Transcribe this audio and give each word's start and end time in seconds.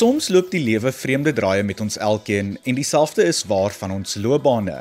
Soms 0.00 0.30
loop 0.32 0.46
die 0.48 0.62
lewe 0.64 0.88
vreemde 0.96 1.32
draaie 1.36 1.60
met 1.66 1.80
ons 1.84 1.98
elkeen 2.00 2.54
en 2.70 2.76
dieselfde 2.78 3.26
is 3.28 3.42
waar 3.50 3.74
van 3.76 3.92
ons 3.98 4.14
loopbane. 4.16 4.78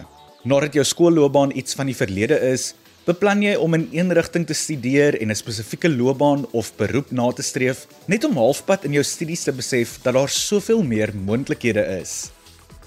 Nadat 0.48 0.78
jou 0.78 0.86
skoolloopbaan 0.88 1.52
iets 1.60 1.76
van 1.76 1.92
die 1.92 1.96
verlede 1.98 2.38
is, 2.54 2.70
beplan 3.04 3.44
jy 3.44 3.58
om 3.60 3.76
in 3.76 3.84
een 3.92 4.16
rigting 4.16 4.48
te 4.48 4.56
studeer 4.56 5.18
en 5.20 5.28
'n 5.28 5.36
spesifieke 5.36 5.92
loopbaan 5.92 6.48
of 6.56 6.72
beroep 6.80 7.12
na 7.12 7.28
te 7.36 7.44
streef, 7.44 7.86
net 8.08 8.24
om 8.24 8.40
halfpad 8.40 8.86
in 8.86 8.96
jou 8.96 9.04
studies 9.04 9.44
te 9.44 9.52
besef 9.52 10.00
dat 10.04 10.14
daar 10.14 10.30
soveel 10.30 10.84
meer 10.84 11.12
moontlikhede 11.14 11.84
is. 12.00 12.32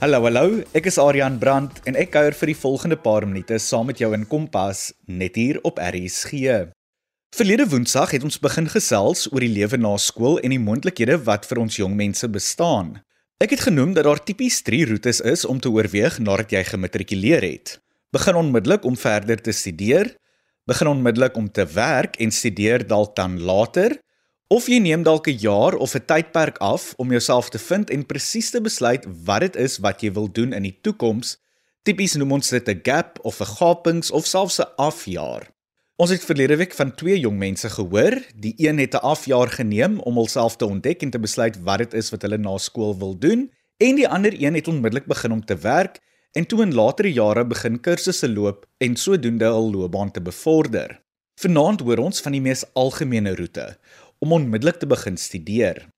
Hallo, 0.00 0.22
hallo, 0.22 0.62
ek 0.72 0.86
is 0.86 0.98
Adrian 0.98 1.38
Brandt 1.38 1.84
en 1.84 1.96
ek 1.96 2.10
kuier 2.10 2.32
vir 2.32 2.46
die 2.46 2.60
volgende 2.64 2.96
paar 2.96 3.26
minute 3.26 3.58
saam 3.58 3.86
met 3.86 3.98
jou 3.98 4.14
in 4.14 4.24
Kompas 4.26 4.92
net 5.06 5.36
hier 5.36 5.60
op 5.62 5.76
RSG. 5.76 6.72
Verlede 7.32 7.64
Woensdag 7.64 8.10
het 8.12 8.24
ons 8.28 8.36
begin 8.44 8.66
gesels 8.68 9.22
oor 9.32 9.40
die 9.40 9.54
lewe 9.54 9.78
na 9.80 9.94
skool 9.96 10.34
en 10.44 10.52
die 10.52 10.60
moontlikhede 10.60 11.14
wat 11.24 11.46
vir 11.48 11.62
ons 11.62 11.78
jong 11.78 11.94
mense 11.96 12.28
bestaan. 12.28 12.90
Ek 13.40 13.54
het 13.54 13.62
genoem 13.64 13.94
dat 13.96 14.04
daar 14.04 14.20
tipies 14.20 14.58
3 14.66 14.82
roetes 14.90 15.22
is 15.24 15.46
om 15.48 15.56
te 15.56 15.72
oorweeg 15.72 16.18
nadat 16.20 16.52
jy 16.52 16.60
gematrikuleer 16.68 17.46
het. 17.46 17.78
Begin 18.12 18.36
onmiddellik 18.36 18.84
om 18.84 18.98
verder 19.00 19.40
te 19.40 19.54
studeer, 19.56 20.10
begin 20.68 20.90
onmiddellik 20.92 21.38
om 21.40 21.48
te 21.48 21.64
werk 21.72 22.20
en 22.20 22.34
studeer 22.36 22.84
dalk 22.84 23.16
dan 23.16 23.40
later, 23.40 23.96
of 24.52 24.68
jy 24.68 24.82
neem 24.84 25.00
dalk 25.00 25.32
'n 25.32 25.40
jaar 25.40 25.80
of 25.80 25.96
'n 25.96 26.04
tydperk 26.04 26.60
af 26.60 26.92
om 26.98 27.16
jouself 27.16 27.48
te 27.48 27.58
vind 27.58 27.88
en 27.88 28.04
presies 28.04 28.50
te 28.50 28.60
besluit 28.60 29.08
wat 29.24 29.40
dit 29.40 29.56
is 29.56 29.78
wat 29.78 30.02
jy 30.02 30.12
wil 30.12 30.28
doen 30.28 30.52
in 30.52 30.68
die 30.68 30.78
toekoms. 30.82 31.38
Tipies 31.82 32.14
noem 32.14 32.32
ons 32.32 32.48
dit 32.50 32.68
'n 32.68 32.80
gap 32.84 33.18
of 33.24 33.40
'n 33.40 33.56
gapings 33.56 34.10
of 34.10 34.26
selfs 34.26 34.60
'n 34.60 34.68
afjaar. 34.76 35.51
Ons 36.00 36.10
het 36.10 36.24
verlede 36.24 36.56
week 36.56 36.72
van 36.72 36.94
twee 36.96 37.18
jong 37.20 37.36
mense 37.36 37.68
gehoor. 37.68 38.14
Die 38.34 38.54
een 38.56 38.78
het 38.78 38.94
'n 38.94 39.04
afjaar 39.04 39.48
geneem 39.48 39.98
om 40.00 40.14
homself 40.14 40.56
te 40.56 40.66
ontdek 40.66 41.02
en 41.02 41.10
te 41.10 41.18
besluit 41.18 41.62
wat 41.62 41.78
dit 41.78 41.94
is 41.94 42.10
wat 42.10 42.22
hulle 42.22 42.38
na 42.38 42.58
skool 42.58 42.98
wil 42.98 43.18
doen, 43.18 43.50
en 43.76 43.94
die 43.94 44.08
ander 44.08 44.32
een 44.42 44.54
het 44.54 44.68
onmiddellik 44.68 45.06
begin 45.06 45.32
om 45.32 45.44
te 45.44 45.56
werk 45.56 46.00
en 46.32 46.46
toe 46.46 46.62
in 46.62 46.74
latere 46.74 47.12
jare 47.12 47.46
begin 47.46 47.80
kursusse 47.80 48.28
loop 48.28 48.66
en 48.78 48.96
sodoende 48.96 49.44
hul 49.44 49.70
loopbaan 49.72 50.10
te 50.10 50.20
bevorder. 50.20 51.00
Vanaand 51.40 51.80
hoor 51.80 51.98
ons 51.98 52.20
van 52.20 52.32
die 52.32 52.40
mees 52.40 52.64
algemene 52.72 53.34
roete 53.36 53.78
om 54.18 54.32
onmiddellik 54.32 54.78
te 54.78 54.86
begin 54.86 55.16
studeer. 55.16 55.88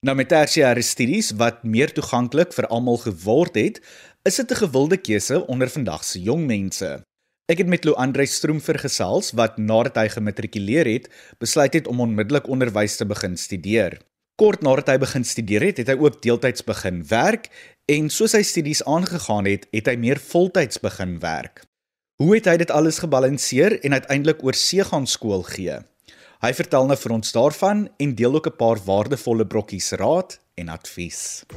Nou 0.00 0.16
met 0.16 0.28
tersiêre 0.28 0.82
studies 0.82 1.30
wat 1.30 1.64
meer 1.64 1.92
toeganklik 1.92 2.52
vir 2.52 2.66
almal 2.66 2.96
geword 2.96 3.54
het, 3.54 3.80
is 4.22 4.36
dit 4.36 4.50
'n 4.50 4.62
gewilde 4.64 4.96
keuse 4.96 5.46
onder 5.46 5.68
vandag 5.68 6.04
se 6.04 6.22
jong 6.22 6.46
mense. 6.46 7.07
Ek 7.48 7.62
het 7.62 7.68
met 7.72 7.86
Lou 7.88 7.94
Andre 7.96 8.26
Stroom 8.28 8.58
vergesels 8.60 9.30
wat 9.38 9.54
nadat 9.56 9.96
hy 9.96 10.10
gematrikuleer 10.12 10.84
het, 10.84 11.06
besluit 11.40 11.78
het 11.78 11.86
om 11.88 12.02
onmiddellik 12.04 12.44
onderwys 12.44 12.98
te 13.00 13.06
begin 13.08 13.38
studeer. 13.40 13.96
Kort 14.36 14.60
nadat 14.60 14.90
hy 14.92 14.98
begin 15.00 15.24
studeer 15.24 15.64
het, 15.64 15.80
het 15.80 15.88
hy 15.88 15.96
ook 15.96 16.20
deeltyds 16.20 16.66
begin 16.68 17.00
werk 17.08 17.48
en 17.88 18.12
soos 18.12 18.36
hy 18.36 18.42
studies 18.44 18.84
aangegaan 18.84 19.48
het, 19.48 19.64
het 19.72 19.88
hy 19.88 19.96
meer 19.96 20.20
voltyds 20.20 20.84
begin 20.84 21.16
werk. 21.24 21.64
Hoe 22.20 22.34
het 22.36 22.52
hy 22.52 22.58
dit 22.60 22.68
alles 22.68 23.00
gebalanseer 23.00 23.78
en 23.80 23.96
uiteindelik 23.96 24.44
oor 24.44 24.52
see 24.52 24.84
gaan 24.84 25.08
skool 25.08 25.46
gee? 25.48 25.80
Hy 26.44 26.52
vertel 26.52 26.92
nou 26.92 27.00
vir 27.00 27.16
ons 27.16 27.32
daarvan 27.32 27.86
en 27.96 28.12
deel 28.14 28.36
ook 28.36 28.52
'n 28.52 28.58
paar 28.60 28.76
waardevolle 28.84 29.48
brokkies 29.48 29.96
raad 29.96 30.36
en 30.60 30.68
advies. 30.68 31.48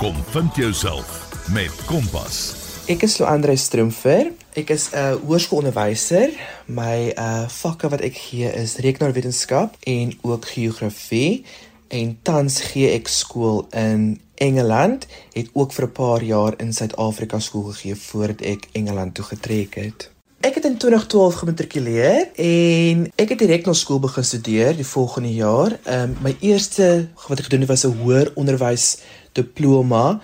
Kom 0.00 0.16
vind 0.32 0.56
jouself 0.56 1.28
met 1.52 1.84
Kompas. 1.84 2.55
Ek 2.86 3.02
is 3.02 3.16
Loandre 3.18 3.56
Stroomfer. 3.58 4.28
Ek 4.54 4.68
is 4.70 4.84
'n 4.92 4.94
uh, 4.94 5.14
hoërskoolonderwyser. 5.26 6.30
My 6.70 7.10
uh 7.18 7.48
vakke 7.50 7.88
wat 7.90 8.00
ek 8.00 8.14
gee 8.14 8.46
is 8.46 8.76
rekenaarwetenskap 8.78 9.74
en 9.82 10.12
ook 10.22 10.46
geografie. 10.46 11.42
En 11.90 12.18
tans 12.22 12.60
gee 12.70 12.92
ek 12.94 13.10
skool 13.10 13.66
in 13.74 14.20
Engeland. 14.34 15.06
Het 15.34 15.50
ook 15.52 15.72
vir 15.72 15.84
'n 15.86 15.92
paar 15.92 16.22
jaar 16.22 16.54
in 16.62 16.72
Suid-Afrika 16.72 17.38
skool 17.38 17.74
gegee 17.74 17.96
voordat 17.96 18.40
ek 18.40 18.68
Engeland 18.72 19.14
toe 19.14 19.24
getrek 19.24 19.74
het. 19.74 20.10
Ek 20.40 20.54
het 20.54 20.64
in 20.64 20.78
2012 20.78 21.34
gematrikuleer 21.34 22.30
en 22.38 23.10
ek 23.16 23.28
het 23.28 23.38
direk 23.38 23.66
na 23.66 23.72
skool 23.72 23.98
begin 23.98 24.24
studeer 24.24 24.76
die 24.76 24.86
volgende 24.86 25.34
jaar. 25.34 25.78
Um 25.90 26.16
my 26.22 26.36
eerste 26.40 27.08
wat 27.28 27.38
ek 27.38 27.50
gedoen 27.50 27.66
het 27.66 27.68
was 27.68 27.84
'n 27.84 27.98
hoër 27.98 28.30
onderwys 28.34 28.98
diploma 29.32 30.20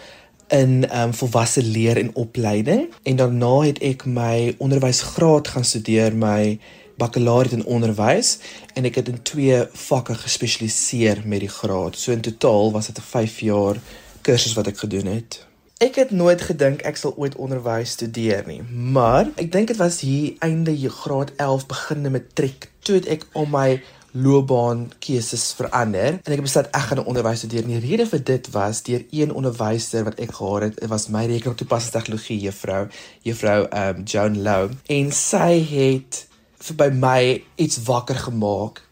in 0.52 0.88
ehm 0.88 1.08
um, 1.08 1.14
volwasse 1.14 1.62
leer 1.62 1.96
en 1.96 2.14
opleiding 2.14 2.88
en 3.02 3.16
daarna 3.16 3.60
het 3.60 3.78
ek 3.80 4.04
my 4.04 4.54
onderwysgraad 4.58 5.48
gaan 5.48 5.64
studeer 5.64 6.16
my 6.16 6.58
bakkalauriat 7.00 7.56
in 7.56 7.64
onderwys 7.64 8.36
en 8.74 8.84
ek 8.84 9.00
het 9.00 9.08
in 9.08 9.22
twee 9.22 9.62
vakke 9.72 10.14
gespesialiseer 10.14 11.22
met 11.24 11.40
die 11.40 11.48
graad. 11.48 11.96
So 11.96 12.12
in 12.12 12.20
totaal 12.20 12.72
was 12.72 12.86
dit 12.86 12.98
'n 12.98 13.08
5 13.14 13.40
jaar 13.40 13.80
kursus 14.20 14.54
wat 14.54 14.66
ek 14.66 14.78
gedoen 14.78 15.06
het. 15.06 15.46
Ek 15.78 15.94
het 15.94 16.10
nooit 16.10 16.40
gedink 16.40 16.82
ek 16.82 16.96
sal 16.96 17.14
ooit 17.16 17.36
onderwys 17.36 17.90
studeer 17.90 18.44
nie, 18.46 18.62
maar 18.70 19.30
ek 19.34 19.52
dink 19.52 19.66
dit 19.66 19.76
was 19.76 20.00
hier 20.00 20.34
einde 20.38 20.90
graad 20.90 21.32
11 21.36 21.66
beginne 21.66 22.10
matriek 22.10 22.70
toe 22.78 23.00
ek 23.06 23.26
al 23.32 23.46
my 23.46 23.82
loopbaan 24.12 24.90
keuses 25.00 25.52
verander 25.56 26.18
en 26.18 26.32
ek 26.32 26.40
het 26.40 26.46
besluit 26.46 26.68
ek 26.70 26.86
gaan 26.88 26.98
'n 27.00 27.10
onderwys 27.12 27.38
studeer. 27.38 27.66
Die 27.66 27.80
rede 27.80 28.06
vir 28.06 28.24
dit 28.24 28.50
was 28.50 28.82
deur 28.82 29.04
een 29.10 29.32
onderwyser 29.32 30.04
wat 30.04 30.20
ek 30.20 30.32
gehad 30.32 30.62
het, 30.62 30.86
was 30.88 31.08
my 31.08 31.26
rekenaar 31.26 31.56
toepassing 31.56 31.92
tegnologie 31.92 32.40
juffrou, 32.40 32.88
juffrou 33.22 33.66
um, 33.70 34.02
Joan 34.04 34.42
Lou 34.42 34.70
en 34.86 35.12
sy 35.12 35.64
het 35.64 36.26
vir 36.58 36.76
by 36.76 36.90
my 36.94 37.42
iets 37.56 37.82
wakker 37.84 38.16
gemaak 38.16 38.82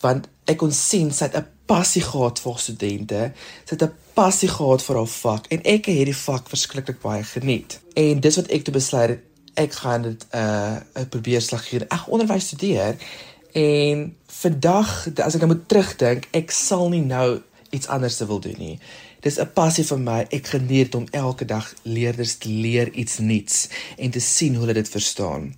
want 0.00 0.28
ek 0.44 0.56
kon 0.56 0.72
sien 0.72 1.10
sy 1.10 1.24
het 1.24 1.36
'n 1.36 1.46
passie 1.66 2.02
gehad 2.02 2.38
vir 2.38 2.58
studente. 2.58 3.32
Sy 3.64 3.74
het 3.74 3.82
'n 3.82 3.94
passie 4.14 4.48
gehad 4.48 4.82
vir 4.82 4.96
haar 4.96 5.06
vak 5.06 5.46
en 5.48 5.60
ek 5.64 5.86
het 5.86 5.96
hierdie 5.96 6.16
vak 6.16 6.48
verskriklik 6.48 7.00
baie 7.00 7.22
geniet. 7.22 7.80
En 7.94 8.20
dis 8.20 8.36
wat 8.36 8.50
ek 8.50 8.64
toe 8.64 8.74
besluit 8.74 9.08
het 9.08 9.22
ek 9.54 9.72
gaan 9.72 10.02
dit 10.02 10.26
uh, 10.34 10.76
probeer 11.08 11.42
slag 11.42 11.68
hier. 11.70 11.82
Ek 11.82 12.08
onderwys 12.10 12.46
studeer 12.46 12.96
En 13.54 14.16
vandag 14.26 15.06
as 15.22 15.36
ek 15.36 15.44
nou 15.44 15.52
moet 15.52 15.66
terugdink, 15.70 16.26
ek 16.34 16.50
sal 16.50 16.88
nie 16.90 17.04
nou 17.06 17.38
iets 17.70 17.86
anders 17.86 18.18
wil 18.26 18.40
doen 18.42 18.58
nie. 18.58 18.78
Dis 19.22 19.38
'n 19.38 19.52
passie 19.54 19.84
vir 19.84 19.98
my. 19.98 20.26
Ek 20.30 20.46
geniet 20.46 20.94
om 20.94 21.06
elke 21.10 21.44
dag 21.44 21.74
leerders 21.82 22.34
te 22.36 22.48
leer 22.48 22.90
iets 22.92 23.18
nuuts 23.18 23.68
en 23.96 24.10
te 24.10 24.20
sien 24.20 24.54
hoe 24.54 24.66
hulle 24.66 24.74
dit 24.74 24.88
verstaan. 24.88 25.54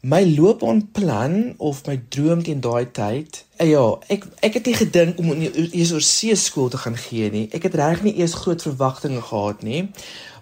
My 0.00 0.24
loopbaanplan 0.24 1.54
of 1.58 1.86
my 1.86 2.00
droom 2.08 2.42
teen 2.42 2.60
daai 2.60 2.90
tyd, 2.90 3.44
eh, 3.56 3.68
ja, 3.68 3.98
ek 4.08 4.24
ek 4.40 4.54
het 4.54 4.66
nie 4.66 4.74
gedink 4.74 5.18
om 5.18 5.30
eers 5.32 5.92
oor 5.92 6.00
see 6.00 6.34
skool 6.34 6.68
te 6.68 6.76
gaan 6.76 6.96
gee 6.96 7.30
nie. 7.30 7.48
Ek 7.52 7.62
het 7.62 7.74
reg 7.74 8.02
nie 8.02 8.16
eers 8.18 8.34
groot 8.34 8.62
verwagtinge 8.62 9.20
gehad 9.22 9.62
nie. 9.62 9.90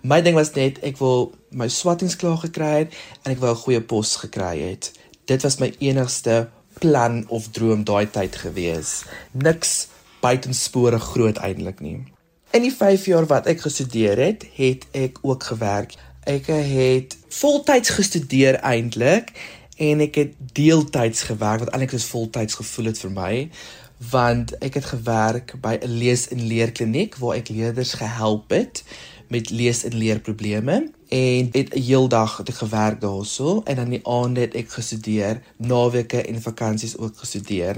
My 0.02 0.20
ding 0.20 0.34
was 0.34 0.54
net 0.54 0.78
ek 0.82 0.98
wil 0.98 1.34
my 1.50 1.68
swattings 1.68 2.16
klaar 2.16 2.38
gekry 2.38 2.78
het 2.78 2.94
en 3.24 3.32
ek 3.32 3.40
wou 3.40 3.50
'n 3.50 3.62
goeie 3.64 3.80
pos 3.80 4.16
gekry 4.16 4.58
het. 4.70 4.92
Dit 5.26 5.42
was 5.42 5.58
my 5.58 5.74
enigste 5.78 6.48
plan 6.80 7.24
of 7.28 7.50
droom 7.56 7.84
daai 7.84 8.10
tyd 8.10 8.36
gewees. 8.36 9.04
Niks 9.32 9.88
buitenspore 10.20 10.98
groot 10.98 11.38
eintlik 11.38 11.80
nie. 11.84 11.98
In 12.50 12.64
die 12.66 12.74
5 12.74 13.06
jaar 13.06 13.26
wat 13.30 13.46
ek 13.46 13.62
gestudeer 13.62 14.18
het, 14.18 14.46
het 14.56 14.86
ek 14.96 15.20
ook 15.22 15.44
gewerk. 15.52 15.94
Ek 16.28 16.50
het 16.50 17.16
voltyds 17.28 17.94
gestudeer 17.94 18.58
eintlik 18.66 19.32
en 19.80 20.02
ek 20.04 20.18
het 20.20 20.32
deeltyds 20.56 21.28
gewerk 21.30 21.64
wat 21.64 21.70
eintlik 21.72 21.94
soos 21.94 22.10
voltyds 22.10 22.58
gevoel 22.60 22.90
het 22.90 23.04
vir 23.04 23.14
my 23.14 23.34
want 24.10 24.52
ek 24.64 24.78
het 24.80 24.84
gewerk 24.84 25.54
by 25.60 25.76
'n 25.76 25.98
lees 26.00 26.28
en 26.28 26.40
leer 26.46 26.72
kliniek 26.72 27.16
waar 27.20 27.36
ek 27.36 27.48
leerders 27.48 27.92
gehelp 28.00 28.50
het 28.50 28.82
met 29.28 29.50
lees 29.50 29.84
en 29.84 29.96
leerprobleme 29.96 30.90
en 31.10 31.48
het 31.52 31.74
'n 31.74 31.80
heel 31.80 32.08
dag 32.08 32.36
het 32.36 32.48
ek 32.48 32.54
gewerk 32.54 33.00
daarso 33.00 33.62
en 33.64 33.76
dan 33.76 33.88
die 33.88 34.06
aande 34.06 34.40
het 34.40 34.54
ek 34.54 34.70
gestudeer, 34.70 35.42
naweke 35.56 36.22
en 36.22 36.42
vakansies 36.42 36.96
ook 36.96 37.18
gestudeer. 37.18 37.76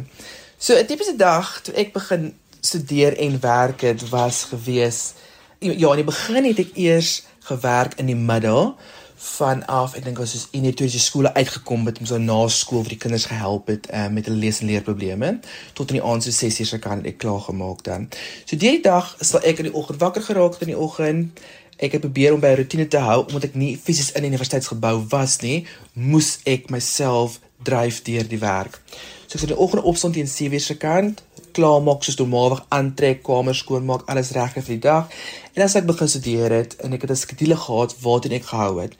So 0.58 0.74
'n 0.74 0.86
tipiese 0.86 1.16
dag 1.16 1.60
toe 1.60 1.74
ek 1.74 1.92
begin 1.92 2.34
studeer 2.60 3.16
en 3.18 3.40
werk 3.40 3.80
het 3.80 4.08
was 4.08 4.44
gewees 4.44 5.12
ja, 5.58 5.90
in 5.90 5.96
die 5.96 6.04
begin 6.04 6.44
het 6.44 6.58
ek 6.58 6.70
eers 6.74 7.22
gewerk 7.38 7.94
in 7.94 8.06
die 8.06 8.16
middag 8.16 8.74
vanaf 9.22 9.94
ek 9.94 10.04
dink 10.04 10.18
ons 10.18 10.34
is 10.34 10.48
in 10.56 10.64
die 10.66 10.74
tweede 10.74 10.98
skole 10.98 11.30
uitgekom 11.34 11.84
met 11.86 12.00
om 12.02 12.08
so 12.10 12.18
na 12.18 12.38
skool 12.50 12.82
vir 12.82 12.96
die 12.96 13.02
kinders 13.04 13.28
gehelp 13.30 13.70
het 13.70 13.86
uh, 13.94 14.08
met 14.10 14.26
hulle 14.26 14.40
lees 14.42 14.58
en 14.60 14.70
leerprobleme 14.70 15.30
tot 15.78 15.92
in 15.92 16.00
die 16.00 16.04
aand 16.12 16.26
so 16.26 16.34
6 16.34 16.58
uur 16.64 16.70
se 16.72 16.80
kan 16.82 17.04
ek 17.06 17.20
klaar 17.22 17.40
gemaak 17.46 17.84
dan. 17.86 18.08
So 18.44 18.58
die 18.58 18.80
dag 18.82 19.12
sal 19.20 19.44
ek 19.46 19.62
in 19.62 19.70
die 19.70 19.76
oggend 19.78 20.02
wakker 20.02 20.26
geraak 20.26 20.58
in 20.58 20.72
die 20.74 20.78
oggend 20.78 21.44
ek 21.82 21.96
het 21.96 22.04
probeer 22.04 22.34
om 22.34 22.40
by 22.40 22.52
'n 22.54 22.60
rotine 22.62 22.88
te 22.88 23.00
hou 23.02 23.20
omdat 23.26 23.44
ek 23.44 23.54
nie 23.54 23.76
fisies 23.84 24.12
in 24.12 24.22
die 24.22 24.30
universiteitsgebou 24.30 25.06
was 25.08 25.40
nie, 25.40 25.66
moes 25.92 26.38
ek 26.44 26.70
myself 26.70 27.40
dryf 27.62 28.02
deur 28.02 28.28
die 28.28 28.38
werk. 28.38 28.80
So 29.26 29.34
ek 29.34 29.40
het 29.40 29.50
in 29.50 29.56
die 29.56 29.64
oggend 29.64 29.82
opstaan 29.82 30.12
teen 30.12 30.28
7:00 30.28 30.60
se 30.60 30.76
kant, 30.76 31.22
klaar 31.52 31.82
maak 31.82 32.02
soos 32.02 32.16
normaalweg 32.16 32.64
aantrek, 32.68 33.22
kamer 33.22 33.54
skoon 33.54 33.84
maak, 33.84 34.02
alles 34.06 34.30
reg 34.30 34.52
vir 34.52 34.74
die 34.74 34.78
dag. 34.78 35.08
En 35.54 35.62
as 35.62 35.74
ek 35.74 35.86
begin 35.86 36.08
studeer 36.08 36.50
het 36.50 36.76
en 36.76 36.92
ek 36.92 37.00
het 37.00 37.10
'n 37.10 37.16
skedule 37.16 37.56
gehad 37.56 37.94
waarteen 38.00 38.32
ek 38.32 38.44
gehou 38.44 38.80
het. 38.80 38.94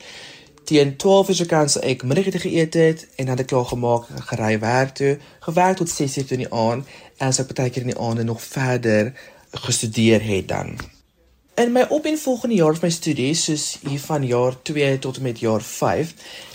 Teen 0.64 0.96
12:00 0.96 1.34
se 1.34 1.46
kant 1.46 1.70
sou 1.70 1.84
ek 1.84 2.02
middagete 2.02 2.38
geëet 2.38 2.74
het 2.74 3.06
en 3.16 3.26
dan 3.26 3.36
het 3.36 3.40
ek 3.40 3.46
klaar 3.46 3.64
gemaak, 3.64 4.04
gery 4.28 4.58
werk 4.58 4.94
toe, 4.94 5.18
gewerk 5.40 5.76
tot 5.76 5.88
6:00 5.88 6.32
in 6.32 6.38
die 6.38 6.52
aand 6.52 6.86
en 7.18 7.26
as 7.28 7.38
ek 7.38 7.54
baie 7.54 7.70
keer 7.70 7.82
in 7.82 7.94
die 7.94 7.98
aande 7.98 8.24
nog 8.24 8.42
verder 8.42 9.12
gestudeer 9.50 10.22
het 10.22 10.48
dan. 10.48 10.78
In 11.54 11.72
my 11.72 11.82
op 11.88 12.04
en 12.04 12.18
volgende 12.18 12.54
jaar 12.54 12.72
van 12.74 12.88
my 12.88 12.90
studies, 12.90 13.44
soos 13.44 13.78
hier 13.84 14.00
van 14.00 14.24
jaar 14.24 14.54
2 14.62 14.98
tot 14.98 15.16
en 15.16 15.22
met 15.22 15.40
jaar 15.40 15.60
5, 15.62 16.14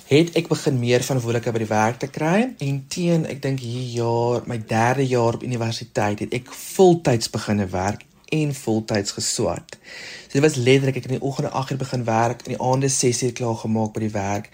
het 0.09 0.31
ek 0.39 0.47
begin 0.49 0.79
meer 0.81 1.05
verantwoordelikheid 1.05 1.53
by 1.53 1.61
die 1.61 1.69
werk 1.69 1.99
te 2.01 2.09
kry 2.09 2.39
en 2.65 2.79
teen 2.89 3.27
ek 3.29 3.43
dink 3.43 3.61
hier 3.61 3.83
jaar, 3.93 4.41
my 4.49 4.57
derde 4.57 5.05
jaar 5.05 5.37
op 5.37 5.45
universiteit, 5.45 6.25
het 6.25 6.33
ek 6.33 6.49
voltyds 6.49 7.29
begine 7.29 7.69
werk 7.69 8.07
en 8.33 8.55
voltyds 8.57 9.13
geswat. 9.19 9.77
So 10.25 10.33
dit 10.33 10.45
was 10.47 10.57
letterlik 10.57 10.97
ek 10.97 11.11
in 11.11 11.19
die 11.19 11.25
oggende 11.29 11.53
8uur 11.53 11.83
begin 11.85 12.09
werk, 12.09 12.41
in 12.49 12.57
die 12.57 12.61
aande 12.71 12.89
6uur 12.89 13.37
klaar 13.37 13.61
gemaak 13.61 13.93
by 13.93 14.07
die 14.07 14.13
werk 14.17 14.49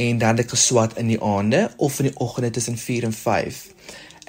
en 0.00 0.24
dan 0.24 0.40
het 0.40 0.46
ek 0.46 0.56
geswat 0.56 0.96
in 0.96 1.12
die 1.12 1.20
aande 1.20 1.66
of 1.76 2.00
in 2.00 2.08
die 2.08 2.16
oggende 2.16 2.56
tussen 2.56 2.80
4 2.80 3.10
en 3.12 3.18
5. 3.20 3.64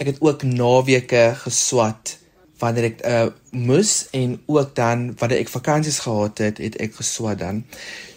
Ek 0.04 0.12
het 0.12 0.20
ook 0.20 0.44
naweke 0.44 1.30
geswat 1.48 2.18
wanneer 2.60 2.90
ek 2.92 3.02
uh, 3.06 3.28
moes 3.52 4.08
en 4.12 4.40
ook 4.46 4.76
dan 4.76 5.16
wanneer 5.18 5.40
ek 5.40 5.50
vakansies 5.50 6.00
gehad 6.06 6.38
het, 6.38 6.58
het 6.58 6.76
ek 6.80 6.96
geswat 6.96 7.40
dan. 7.40 7.64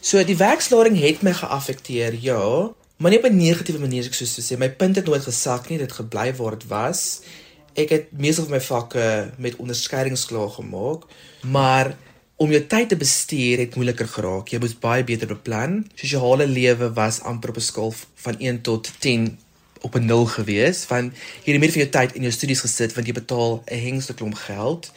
So 0.00 0.23
die 0.25 0.37
werkslading 0.37 0.99
het 1.00 1.23
my 1.23 1.33
geaffekteer, 1.33 2.19
ja, 2.21 2.71
maar 2.97 3.11
nie 3.11 3.19
op 3.19 3.31
'n 3.31 3.37
negatiewe 3.37 3.81
manier 3.81 4.05
soos 4.05 4.35
te 4.35 4.43
sê 4.43 4.59
my 4.59 4.71
punte 4.71 5.00
het 5.00 5.09
nooit 5.09 5.23
gesak 5.23 5.69
nie, 5.69 5.79
dit 5.79 5.93
gebly 5.93 6.35
waar 6.35 6.59
dit 6.59 6.69
was 6.69 7.23
ek 7.79 7.93
het 7.93 8.09
meestal 8.12 8.49
van 8.49 8.56
my 8.59 8.62
vakke 8.65 9.05
met 9.41 9.56
onderskeidings 9.61 10.27
klaar 10.29 10.50
gemaak, 10.53 11.06
maar 11.41 11.94
om 12.37 12.50
jou 12.50 12.61
tyd 12.67 12.91
te 12.91 12.99
bestuur 12.99 13.62
het 13.62 13.77
moeiliker 13.79 14.09
geraak. 14.09 14.50
Jy 14.50 14.59
moet 14.62 14.81
baie 14.83 15.05
beter 15.06 15.31
beplan. 15.31 15.83
Sosiale 15.94 16.49
lewe 16.50 16.91
was 16.97 17.21
amper 17.23 17.53
op 17.55 17.61
'n 17.61 17.69
skaal 17.71 17.94
van 18.25 18.37
1 18.39 18.61
tot 18.61 18.91
10 18.99 19.39
op 19.82 19.94
'n 19.94 20.05
0 20.05 20.26
gewees, 20.26 20.87
want 20.87 21.12
jy 21.44 21.52
het 21.52 21.61
meer 21.61 21.70
van 21.70 21.81
jou 21.81 21.90
tyd 21.90 22.14
in 22.14 22.23
jou 22.23 22.32
studies 22.32 22.61
gesit 22.61 22.94
want 22.94 23.06
jy 23.06 23.12
betaal 23.12 23.62
'n 23.67 23.79
hengste 23.79 24.14
klomp 24.14 24.34
geld. 24.34 24.93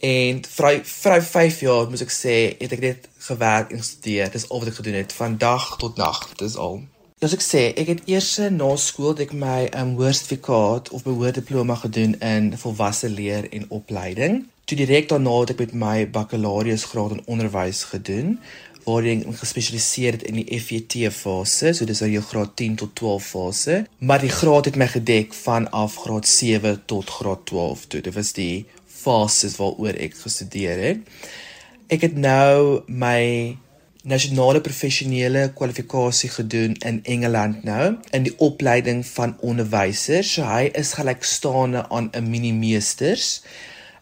En 0.00 0.40
vir 0.44 0.80
vir 0.84 1.22
5 1.22 1.60
jaar 1.60 1.90
moet 1.90 2.00
ek 2.00 2.12
sê, 2.12 2.36
het 2.58 2.72
ek 2.72 2.80
net 2.80 3.08
gewerk 3.18 3.70
en 3.70 3.78
gestudeer. 3.78 4.30
Dis 4.30 4.48
al 4.48 4.58
wat 4.58 4.68
ek 4.68 4.74
gedoen 4.74 4.94
het 4.94 5.12
van 5.12 5.36
dag 5.38 5.76
tot 5.76 5.96
nag. 5.96 6.32
Dis 6.36 6.56
al. 6.56 6.80
Soos 7.20 7.34
ek 7.36 7.42
sê, 7.44 7.62
ek 7.76 7.90
het 7.92 8.00
eers 8.08 8.38
na 8.56 8.70
skool 8.80 9.18
ek 9.20 9.34
my 9.36 9.68
um, 9.76 9.90
hoërsertifikaat 9.98 10.88
of 10.96 11.04
my 11.04 11.12
hoërdiploma 11.12 11.76
gedoen 11.82 12.14
in 12.24 12.56
volwasse 12.56 13.10
leer 13.12 13.44
en 13.52 13.66
opleiding. 13.68 14.46
Toe 14.64 14.78
direk 14.78 15.10
daarna 15.10 15.34
het 15.42 15.52
ek 15.52 15.60
met 15.66 15.72
my 15.84 15.96
bakkalaureusgraad 16.14 17.18
in 17.18 17.22
onderwys 17.26 17.82
gedoen 17.92 18.38
waarin 18.90 19.22
ek 19.30 19.40
gespesialiseer 19.40 20.18
het 20.18 20.26
in 20.28 20.40
die 20.40 20.60
FET 20.60 20.96
fase, 21.14 21.72
so 21.74 21.86
dis 21.88 22.02
nou 22.04 22.10
jou 22.10 22.24
graad 22.26 22.56
10 22.58 22.76
tot 22.82 22.94
12 22.98 23.30
fase, 23.34 23.78
maar 23.98 24.20
die 24.22 24.32
graad 24.34 24.70
het 24.70 24.76
my 24.80 24.90
gedek 24.90 25.34
vanaf 25.36 25.96
graad 26.04 26.28
7 26.28 26.82
tot 26.90 27.10
graad 27.20 27.46
12 27.46 27.86
toe. 27.86 28.02
Dit 28.08 28.18
was 28.18 28.34
die 28.36 28.66
fases 29.00 29.56
waaroor 29.60 29.96
ek 29.96 30.18
gestudeer 30.20 30.84
het. 30.88 31.18
Ek 31.90 32.04
het 32.06 32.16
nou 32.18 32.82
my 32.86 33.56
nasionale 34.02 34.60
professionele 34.64 35.50
kwalifikasie 35.56 36.30
gedoen 36.32 36.76
in 36.88 37.00
Engeland 37.04 37.64
nou 37.64 37.96
in 38.16 38.24
die 38.24 38.32
opleiding 38.38 39.02
van 39.06 39.36
onderwysers. 39.44 40.32
So 40.36 40.46
hy 40.48 40.70
is 40.72 40.94
gelykstaande 40.96 41.84
aan 41.88 42.10
'n 42.12 42.30
minimeesters. 42.30 43.42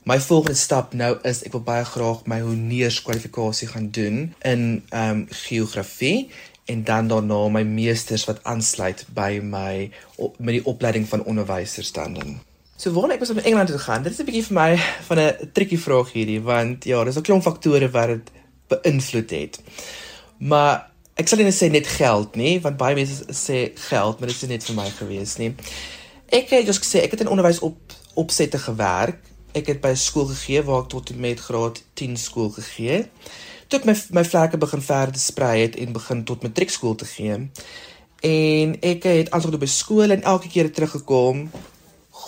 My 0.09 0.21
volgende 0.21 0.57
stap 0.57 0.95
nou 0.97 1.19
is 1.29 1.43
ek 1.45 1.53
wil 1.53 1.61
baie 1.67 1.85
graag 1.85 2.23
my 2.33 2.39
honeurs 2.41 3.03
kwalifikasie 3.05 3.67
gaan 3.69 3.91
doen 3.93 4.31
in 4.41 4.63
ehm 4.89 5.11
um, 5.11 5.19
geografie 5.45 6.31
en 6.65 6.85
dan 6.85 7.11
daarna 7.11 7.41
my 7.53 7.63
meesters 7.69 8.25
wat 8.25 8.41
aansluit 8.43 9.05
by 9.13 9.41
my 9.43 9.91
op, 10.17 10.39
met 10.39 10.57
die 10.57 10.65
opleiding 10.65 11.05
van 11.11 11.25
onderwysers 11.29 11.93
dan. 11.93 12.17
So 12.77 12.95
waarom 12.97 13.13
ek 13.13 13.21
was 13.21 13.35
in 13.35 13.43
Engeland 13.43 13.69
toe 13.69 13.77
gegaan? 13.79 14.03
Dit 14.03 14.13
is 14.13 14.23
'n 14.25 14.29
bietjie 14.31 14.47
vir 14.49 14.57
my 14.61 14.71
van 15.11 15.19
'n 15.19 15.51
tricky 15.53 15.77
vraag 15.77 16.13
hierdie 16.17 16.41
want 16.41 16.85
ja, 16.85 17.05
daar's 17.05 17.21
'n 17.21 17.29
klomp 17.29 17.43
faktore 17.43 17.91
wat 17.91 18.09
dit 18.09 18.31
beïnvloed 18.69 19.31
het. 19.31 19.61
Maar 20.39 20.91
ek 21.17 21.29
sal 21.29 21.39
nie 21.39 21.53
sê 21.53 21.71
net 21.71 21.87
geld 21.87 22.35
nie, 22.35 22.61
want 22.61 22.77
baie 22.77 22.95
mense 22.95 23.25
sê 23.29 23.73
geld, 23.75 24.19
maar 24.19 24.29
dit 24.29 24.43
is 24.43 24.49
net 24.49 24.65
vir 24.65 24.75
my 24.75 24.91
gewees 24.91 25.37
nie. 25.37 25.55
Ek 26.29 26.49
het 26.49 26.67
just 26.67 26.85
gesê 26.85 27.05
ek 27.05 27.11
het 27.11 27.21
in 27.21 27.29
onderwys 27.29 27.59
op 27.61 27.77
opsette 28.15 28.59
gewerk. 28.59 29.28
Ek 29.57 29.71
het 29.73 29.81
by 29.81 29.95
skool 29.95 30.29
gegee 30.33 30.63
waar 30.67 30.85
ek 30.85 30.91
tot 30.93 31.11
en 31.15 31.21
met 31.21 31.41
graad 31.41 31.83
10 32.01 32.17
skool 32.21 32.51
gegee. 32.57 33.07
Toe 33.69 33.81
ek 33.81 33.89
my 33.89 33.97
my 34.21 34.25
vlerke 34.25 34.61
begin 34.61 34.85
verder 34.85 35.21
sprei 35.21 35.63
het 35.63 35.77
en 35.77 35.97
begin 35.97 36.25
tot 36.25 36.43
matriekskool 36.43 36.95
te 36.95 37.09
gee. 37.09 37.41
En 38.29 38.77
ek 38.83 39.09
het 39.09 39.31
aansoek 39.31 39.59
by 39.61 39.71
skole 39.71 40.13
en 40.15 40.23
elke 40.23 40.49
keer 40.53 40.73
teruggekom 40.73 41.49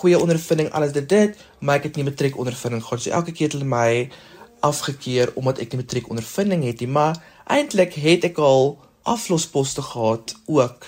goeie 0.01 0.19
ondervinding 0.19 0.71
alles 0.71 0.93
dit 0.95 1.09
dit 1.09 1.39
maar 1.59 1.81
ek 1.81 1.89
het 1.89 1.97
nie 1.99 2.07
matriek 2.07 2.37
ondervinding 2.39 2.83
gehad 2.83 3.03
so 3.03 3.11
elke 3.11 3.33
keer 3.35 3.49
het 3.49 3.57
hulle 3.57 3.67
my 3.69 4.09
afgekeur 4.61 5.33
omdat 5.35 5.59
ek 5.63 5.73
nie 5.73 5.81
matriek 5.81 6.09
ondervinding 6.09 6.63
het 6.65 6.81
nie, 6.83 6.89
maar 6.89 7.17
eintlik 7.49 7.97
het 8.01 8.27
ek 8.29 8.39
al 8.41 8.77
aflosposte 9.09 9.81
gehad 9.81 10.35
ook 10.45 10.87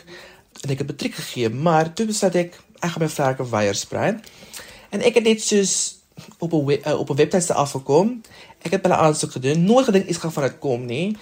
en 0.63 0.71
ek 0.71 0.83
het 0.83 0.91
matriek 0.93 1.17
gegee, 1.17 1.49
maar 1.49 1.91
toe 1.93 2.07
besluit 2.09 2.37
ek 2.45 2.59
ek 2.83 2.93
gaan 2.93 3.03
my 3.05 3.09
vlerke 3.09 3.45
weier 3.47 3.77
sprei. 3.79 4.09
En 4.91 5.03
ek 5.07 5.17
het 5.17 5.25
net 5.25 5.41
soos 5.41 6.02
op 6.37 6.51
'n 6.51 6.69
uh, 6.87 6.99
op 6.99 7.09
'n 7.09 7.15
webtuiste 7.15 7.53
afgekom. 7.53 8.21
Ek 8.61 8.71
het 8.71 8.81
hulle 8.81 8.95
aansoek 8.95 9.31
gedoen, 9.31 9.63
nooit 9.63 9.85
gedink 9.85 10.07
iets 10.07 10.17
gaan 10.17 10.33
van 10.33 10.43
dit 10.43 10.59
kom 10.59 10.85
nie. 10.85 11.17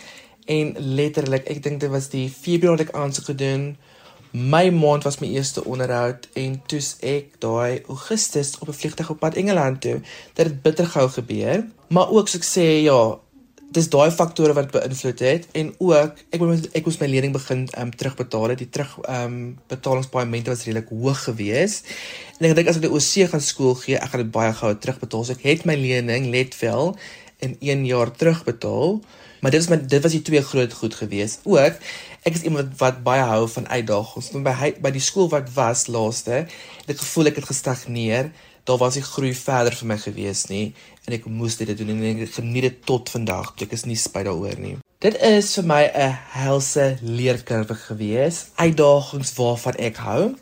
En 0.45 0.75
letterlik, 0.77 1.45
ek 1.45 1.63
dink 1.63 1.79
dit 1.79 1.89
was 1.89 2.09
die 2.09 2.29
Februarie 2.29 2.85
ek 2.85 2.95
aansoek 2.95 3.25
gedoen. 3.25 3.77
My 4.31 4.69
maand 4.69 5.03
was 5.03 5.19
my 5.19 5.27
eerste 5.27 5.63
onderhoud 5.65 6.27
en 6.33 6.61
toe's 6.65 6.95
ek 6.99 7.35
daai 7.39 7.81
Augustus 7.87 8.57
op 8.59 8.67
'n 8.67 8.73
vliegtuig 8.73 9.09
op 9.09 9.19
pad 9.19 9.35
Engeland 9.35 9.81
toe. 9.81 10.01
Dit 10.33 10.45
het 10.45 10.61
bitter 10.61 10.87
gou 10.87 11.09
gebeur, 11.09 11.67
maar 11.87 12.09
ook 12.09 12.27
so 12.27 12.37
ek 12.37 12.43
sê 12.43 12.83
ja, 12.83 13.19
dis 13.71 13.87
daai 13.91 14.11
faktore 14.11 14.53
wat 14.57 14.71
beïnvloed 14.73 15.21
het 15.23 15.47
en 15.55 15.71
ook 15.79 16.19
ek 16.35 16.43
moet 16.43 16.67
ek 16.75 16.87
moes 16.87 16.99
my 16.99 17.07
lening 17.07 17.33
begin 17.35 17.63
ehm 17.69 17.87
um, 17.87 17.93
terugbetaal 17.95 18.51
het. 18.51 18.59
Die 18.63 18.69
terug 18.69 18.97
ehm 19.05 19.23
um, 19.23 19.39
betalingspaemente 19.71 20.51
was 20.51 20.65
redelik 20.67 20.91
hoog 20.91 21.23
geweest. 21.29 21.87
En 22.39 22.49
ek 22.49 22.57
dink 22.59 22.71
as 22.71 22.81
ek 22.81 22.87
die 22.87 22.91
OC 22.91 23.31
gaan 23.31 23.43
skool 23.45 23.75
gee, 23.79 23.95
ek 23.95 24.11
gaan 24.11 24.25
dit 24.25 24.33
baie 24.35 24.51
gou 24.59 24.73
terugbetaal. 24.75 25.25
So 25.25 25.37
ek 25.37 25.47
het 25.47 25.65
my 25.69 25.77
lening 25.79 26.29
let 26.35 26.57
wel 26.59 26.95
in 27.39 27.55
1 27.59 27.85
jaar 27.87 28.11
terugbetaal. 28.11 28.99
Maar 29.41 29.51
dit 29.51 29.63
was 29.63 29.71
my 29.71 29.79
dit 29.87 30.03
was 30.03 30.13
die 30.13 30.21
twee 30.21 30.43
groot 30.45 30.73
goed 30.73 30.95
geweest. 30.95 31.47
Ook 31.47 31.79
ek 32.27 32.35
is 32.37 32.43
iemand 32.45 32.75
wat 32.77 33.01
baie 33.07 33.23
hou 33.25 33.47
van 33.49 33.67
uitdagings. 33.67 34.31
By 34.45 34.73
by 34.83 34.91
die 34.93 35.01
skool 35.01 35.31
wat 35.31 35.47
was 35.55 35.87
laaste, 35.87 36.43
het 36.83 36.91
ek 36.91 37.01
gevoel 37.01 37.31
ek 37.31 37.39
het 37.41 37.49
gestagneer. 37.49 38.33
Daar 38.71 38.79
was 38.79 38.95
nie 38.95 39.03
groei 39.03 39.33
verder 39.35 39.75
vir 39.75 39.87
my 39.89 39.97
gewees 39.99 40.45
nie 40.47 40.69
en 41.03 41.15
ek 41.17 41.25
moes 41.27 41.57
dit 41.59 41.73
doen 41.75 41.89
en 41.91 42.21
ek 42.23 42.37
geniet 42.37 42.63
dit 42.69 42.77
tot 42.87 43.09
vandag. 43.11 43.49
Ek 43.59 43.73
is 43.75 43.83
nie 43.83 43.97
spyt 43.99 44.29
daaroor 44.29 44.55
nie. 44.63 44.77
Dit 45.03 45.17
is 45.27 45.49
vir 45.57 45.67
my 45.67 45.81
'n 45.91 46.15
helse 46.37 46.85
leerkurwe 47.03 47.75
gewees. 47.75 48.45
Uitdagings 48.55 49.35
waarvan 49.35 49.75
ek 49.75 49.97
hou. 50.07 50.35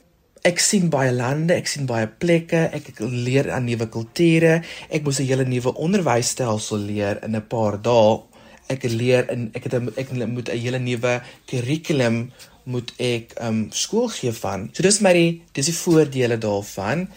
Ek 0.45 0.59
sien 0.59 0.89
baie 0.93 1.11
lande, 1.11 1.55
ek 1.55 1.67
sien 1.67 1.85
baie 1.85 2.07
plekke, 2.07 2.69
ek, 2.71 2.89
ek 2.89 2.99
leer 2.99 3.49
aan 3.51 3.65
nuwe 3.65 3.89
kulture. 3.89 4.61
Ek 4.89 5.03
moes 5.03 5.19
'n 5.19 5.25
hele 5.25 5.45
nuwe 5.45 5.73
onderwysstelsel 5.73 6.77
leer 6.77 7.23
in 7.23 7.35
'n 7.35 7.47
paar 7.47 7.81
dae 7.81 8.29
ek 8.69 8.83
leer 8.83 9.25
in 9.33 9.49
ek 9.57 9.65
het 9.65 9.73
ek 9.97 10.11
moet 10.13 10.49
'n 10.49 10.57
hele 10.57 10.79
nuwe 10.79 11.21
kurrikulum 11.49 12.31
moet 12.63 12.93
ek 12.99 13.33
um 13.41 13.69
skool 13.71 14.07
gee 14.07 14.31
van. 14.31 14.69
So 14.73 14.83
dis 14.83 15.01
my 15.01 15.13
die 15.13 15.41
dis 15.53 15.65
die 15.65 15.79
voordele 15.83 16.37
daarvan. 16.37 17.07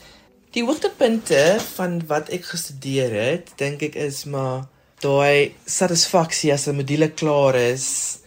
Die 0.52 0.64
hoogtepunte 0.64 1.56
van 1.74 1.94
wat 2.10 2.28
ek 2.28 2.44
gestudeer 2.44 3.14
het, 3.16 3.54
dink 3.56 3.80
ek 3.86 3.94
is 3.96 4.26
maar 4.28 4.66
daai 5.00 5.54
satisfaksie 5.64 6.52
as 6.52 6.66
'n 6.68 6.76
module 6.76 7.08
klaar 7.10 7.56
is, 7.56 8.18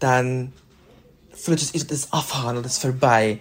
dan 0.00 0.52
voel 1.42 1.54
dit 1.54 1.74
is 1.74 1.86
dit 1.86 2.06
afhandel, 2.10 2.62
dit 2.62 2.70
is 2.70 2.78
verby. 2.78 3.38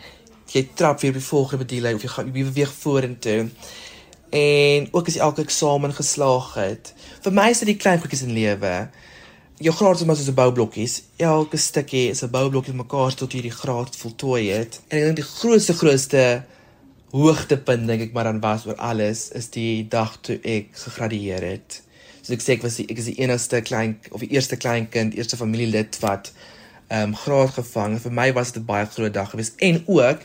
Jy 0.51 0.69
trap 0.75 0.99
weer 0.99 1.13
by 1.13 1.19
volgende 1.19 1.63
module 1.63 1.95
of 1.95 2.01
jy 2.01 2.09
gaan 2.09 2.31
weer 2.31 2.51
weer 2.51 2.71
vorentoe. 2.79 3.49
En 4.29 4.87
ook 4.91 5.07
as 5.07 5.13
jy 5.13 5.21
elke 5.21 5.41
eksamen 5.41 5.93
geslaag 5.93 6.53
het. 6.53 6.93
Vir 7.21 7.31
my 7.31 7.49
is 7.49 7.59
dit 7.59 7.67
die 7.67 7.77
klein 7.77 7.99
goedjies 7.99 8.27
in 8.27 8.33
lewe 8.33 8.89
jou 9.61 9.73
graad 9.75 9.99
is 9.99 10.05
maar 10.05 10.15
soos 10.15 10.27
'n 10.27 10.33
boublokkies. 10.33 11.01
Elke 11.17 11.57
stukkie 11.57 12.09
is 12.09 12.23
'n 12.23 12.29
boublokkie 12.29 12.73
mekaar 12.73 13.13
tot 13.13 13.31
jy 13.31 13.41
die 13.41 13.57
graad 13.61 13.95
voltooi 13.95 14.49
het. 14.49 14.81
En 14.87 14.97
ek 14.97 15.03
dink 15.03 15.15
die 15.15 15.33
grootste 15.39 15.73
grootste 15.73 16.43
hoogtepunt 17.11 17.87
dink 17.87 18.05
ek 18.07 18.13
maar 18.15 18.29
dan 18.29 18.39
was 18.43 18.65
oor 18.67 18.79
alles 18.79 19.29
is 19.37 19.49
die 19.51 19.87
dag 19.87 20.17
toe 20.25 20.37
ek 20.43 20.71
gegradueer 20.83 21.43
het. 21.43 21.81
So 22.21 22.33
ek 22.33 22.43
sê 22.43 22.55
ek 22.55 22.63
was 22.63 22.77
die, 22.79 22.87
ek 22.91 23.01
is 23.01 23.09
die 23.11 23.17
enigste 23.23 23.61
klein 23.65 23.97
of 24.11 24.23
die 24.23 24.31
eerste 24.31 24.57
kleinkind, 24.59 25.17
eerste 25.17 25.39
familielid 25.39 25.99
wat 26.03 26.31
ehm 26.91 27.11
um, 27.11 27.15
graad 27.15 27.55
gevang. 27.57 27.99
Vir 28.03 28.15
my 28.15 28.29
was 28.37 28.51
dit 28.51 28.63
'n 28.63 28.65
baie 28.65 28.85
groot 28.85 29.13
dag 29.13 29.29
geweest 29.31 29.59
en 29.59 29.83
ook 29.87 30.23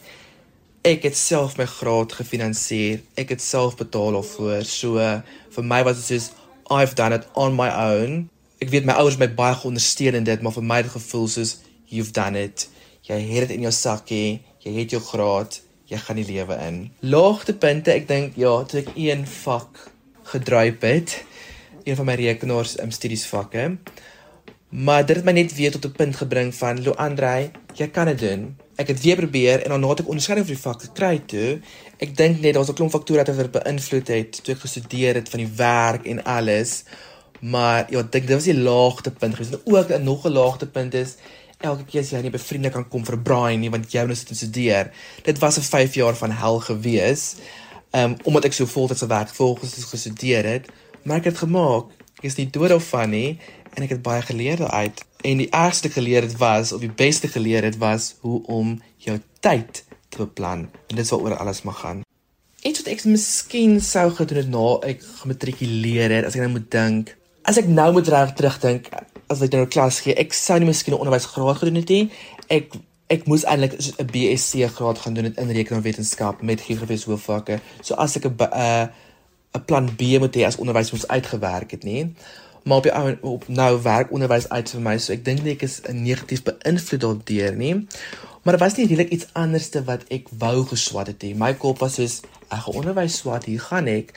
ek 0.82 1.02
het 1.02 1.16
self 1.16 1.56
my 1.58 1.66
graad 1.66 2.12
gefinansier. 2.12 3.02
Ek 3.16 3.28
het 3.28 3.42
self 3.42 3.76
betaal 3.76 4.12
daarvoor. 4.12 4.64
So 4.64 4.98
vir 5.50 5.64
my 5.64 5.82
was 5.82 5.96
dit 5.96 6.06
soos 6.06 6.30
I've 6.70 6.94
done 6.94 7.14
it 7.14 7.26
on 7.34 7.54
my 7.54 7.70
own 7.70 8.28
ek 8.62 8.72
weet 8.72 8.86
my 8.88 8.96
ouers 8.96 9.18
my 9.20 9.28
baie 9.28 9.56
geondersteun 9.58 10.16
in 10.16 10.24
dit, 10.24 10.42
maar 10.42 10.54
vir 10.56 10.64
my 10.64 10.80
het 10.80 10.92
gevoel 10.94 11.28
soos 11.28 11.56
you've 11.92 12.14
done 12.16 12.40
it. 12.40 12.68
Jy 13.06 13.18
het 13.28 13.48
dit 13.48 13.58
in 13.58 13.66
jou 13.66 13.72
sakkie, 13.74 14.40
jy 14.64 14.72
het 14.80 14.94
jou 14.96 15.02
graad, 15.04 15.60
jy 15.86 15.98
gaan 16.02 16.18
die 16.18 16.26
lewe 16.26 16.58
in. 16.66 16.78
Laagtepunte, 17.00 17.94
ek 17.94 18.08
dink 18.08 18.36
ja, 18.40 18.52
toe 18.66 18.82
ek 18.82 18.92
een 18.98 19.26
vak 19.26 19.90
gedryp 20.32 20.82
het. 20.82 21.24
Een 21.86 21.96
van 21.96 22.08
my 22.08 22.16
rekenaars 22.18 22.78
um, 22.82 22.90
studiesvakke. 22.90 23.76
Maar 24.68 25.06
dit 25.06 25.16
het 25.16 25.24
my 25.24 25.32
net 25.32 25.54
weer 25.54 25.70
tot 25.70 25.86
'n 25.86 25.92
punt 25.92 26.16
gebring 26.16 26.54
van 26.54 26.82
Lo 26.82 26.92
Andre, 26.92 27.50
jy 27.74 27.86
kan 27.88 28.06
dit 28.06 28.18
doen. 28.18 28.56
Ek 28.76 28.88
het 28.88 29.00
weer 29.00 29.16
probeer 29.16 29.62
en 29.62 29.70
dan 29.70 29.80
nadat 29.80 30.00
ek 30.00 30.08
onderskeiding 30.08 30.46
vir 30.46 30.54
die 30.54 30.62
vak 30.62 30.80
gekry 30.80 31.22
toe, 31.26 31.60
ek 31.98 32.16
dink 32.16 32.40
net 32.40 32.54
daar's 32.54 32.68
'n 32.68 32.74
klomp 32.74 32.90
faktore 32.90 33.24
wat 33.24 33.36
dit 33.36 33.62
beïnvloed 33.62 34.08
het 34.08 34.44
toe 34.44 34.54
ek 34.54 34.60
gestudeer 34.60 35.14
het 35.14 35.28
van 35.28 35.40
die 35.40 35.52
werk 35.56 36.06
en 36.06 36.24
alles. 36.24 36.84
Maar 37.40 37.86
ja, 37.90 37.98
ek 37.98 38.12
dink 38.12 38.26
dit 38.26 38.36
was 38.36 38.44
die 38.44 38.58
laagtepunt 38.58 39.34
gewees. 39.34 39.52
En 39.52 39.60
ook 39.64 39.88
'n 39.90 40.02
nog 40.02 40.26
'n 40.26 40.32
laagtepunt 40.32 40.94
is 40.94 41.14
elke 41.64 41.84
keer 41.84 42.02
as 42.04 42.10
jy 42.12 42.20
nie 42.22 42.32
by 42.32 42.40
vriende 42.40 42.70
kan 42.70 42.84
kom 42.88 43.04
vir 43.06 43.18
braai 43.18 43.56
nie 43.60 43.70
want 43.72 43.92
jy 43.92 44.04
nou 44.06 44.16
sit 44.16 44.32
en 44.32 44.40
studeer. 44.40 44.90
Dit 45.24 45.38
was 45.38 45.58
'n 45.58 45.62
5 45.62 45.94
jaar 45.94 46.16
van 46.16 46.30
hel 46.30 46.60
gewees. 46.60 47.36
Um, 47.92 48.16
omdat 48.24 48.44
ek 48.44 48.52
so 48.52 48.66
voltydse 48.66 49.06
werk 49.06 49.28
volgens 49.28 49.84
gestudeer 49.84 50.44
het, 50.44 50.68
maar 51.02 51.16
ek 51.16 51.24
het 51.24 51.38
gemaak. 51.38 51.86
Ek 52.18 52.24
is 52.24 52.36
nie 52.36 52.50
dood 52.50 52.72
of 52.72 52.88
van 52.88 53.10
nie 53.10 53.38
en 53.74 53.82
ek 53.82 53.88
het 53.88 54.02
baie 54.02 54.22
geleer 54.22 54.56
daaruit. 54.56 55.04
En 55.22 55.36
die 55.36 55.50
ergste 55.50 55.88
geleer 55.88 56.22
het 56.22 56.36
was 56.36 56.72
of 56.72 56.80
die 56.80 56.92
beste 56.92 57.28
geleer 57.28 57.62
het 57.62 57.76
was 57.76 58.16
hoe 58.20 58.42
om 58.46 58.82
jou 58.96 59.20
tyd 59.40 59.84
te 60.08 60.18
beplan. 60.18 60.68
En 60.88 60.96
dit 60.96 61.04
is 61.04 61.10
waaroor 61.10 61.36
alles 61.36 61.62
mag 61.62 61.80
gaan. 61.80 62.04
Iets 62.60 62.82
wat 62.82 62.92
ek 62.92 63.04
miskien 63.04 63.80
sou 63.80 64.10
gedoen 64.10 64.36
het 64.42 64.48
na 64.50 64.66
ek 64.90 65.02
gematrikuleer 65.22 66.10
het, 66.10 66.24
as 66.26 66.34
ek 66.34 66.40
nou 66.40 66.56
moet 66.56 66.70
dink, 66.70 67.16
as 67.46 67.60
ek 67.60 67.68
nou 67.70 67.92
moet 67.92 68.08
reg 68.08 68.32
terugdink, 68.32 68.88
as 69.28 69.42
ek 69.42 69.52
nou 69.52 69.66
klas 69.66 70.00
gee, 70.00 70.14
ek 70.14 70.32
sou 70.32 70.58
nie 70.58 70.66
miskien 70.66 70.94
'n 70.94 71.00
onderwysgraad 71.00 71.56
gedoen 71.56 71.80
het 71.80 71.88
nie. 71.88 72.10
Ek 72.48 72.72
ek 73.08 73.26
moes 73.26 73.44
eintlik 73.44 73.74
'n 73.74 74.06
BSc 74.06 74.66
graad 74.74 74.98
gaan 74.98 75.14
doen 75.14 75.34
in 75.34 75.50
rekenaarwetenskap 75.50 76.42
met 76.42 76.60
geografie 76.60 77.04
hoofvakke. 77.06 77.60
So 77.82 77.94
as 77.94 78.16
ek 78.16 78.24
'n 78.24 78.36
'n 78.38 78.90
'n 79.54 79.64
plan 79.64 79.86
B 79.96 80.18
moet 80.18 80.36
hê 80.36 80.44
as 80.44 80.56
onderwys 80.56 80.92
moes 80.92 81.08
uitgewerk 81.08 81.70
het, 81.70 81.84
nie 81.84 82.14
maar 82.66 82.76
op 82.76 82.82
die 82.82 82.92
ou 82.92 83.16
op 83.20 83.48
nou 83.48 83.82
werk 83.82 84.10
onderwys 84.10 84.48
uit 84.48 84.70
vir 84.74 84.80
my 84.82 84.96
so 84.98 85.12
ek 85.14 85.22
dink 85.24 85.44
nie 85.44 85.52
ek 85.54 85.62
is 85.62 85.76
negatief 85.86 86.42
beïnvloed 86.48 87.04
daardeur 87.04 87.54
nie. 87.54 87.74
Maar 88.42 88.56
dit 88.56 88.62
was 88.62 88.74
nie 88.78 88.86
regtig 88.90 89.12
iets 89.14 89.28
anderste 89.38 89.84
wat 89.86 90.02
ek 90.10 90.26
wou 90.40 90.64
geswat 90.66 91.12
het 91.12 91.22
nie. 91.22 91.34
My 91.38 91.52
kop 91.54 91.78
was 91.84 91.94
soos 92.00 92.16
ek 92.48 92.64
gaan 92.64 92.80
onderwys 92.82 93.20
swat 93.22 93.46
hier 93.46 93.62
gaan 93.62 93.86
ek. 93.90 94.10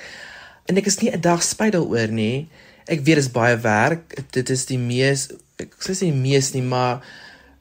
En 0.65 0.81
ek 0.81 0.89
is 0.89 0.97
nie 1.01 1.11
'n 1.13 1.21
dag 1.21 1.45
spyt 1.45 1.77
daaroor 1.77 2.09
nie 2.09 2.49
ek 2.89 3.05
weet 3.05 3.19
dit 3.19 3.25
is 3.25 3.31
baie 3.35 3.57
werk 3.65 4.17
dit 4.35 4.49
is 4.55 4.65
die 4.71 4.81
mees 4.81 5.29
ek 5.61 5.77
sê 5.85 6.09
nie 6.09 6.23
mees 6.25 6.53
nie 6.55 6.65
maar 6.73 7.05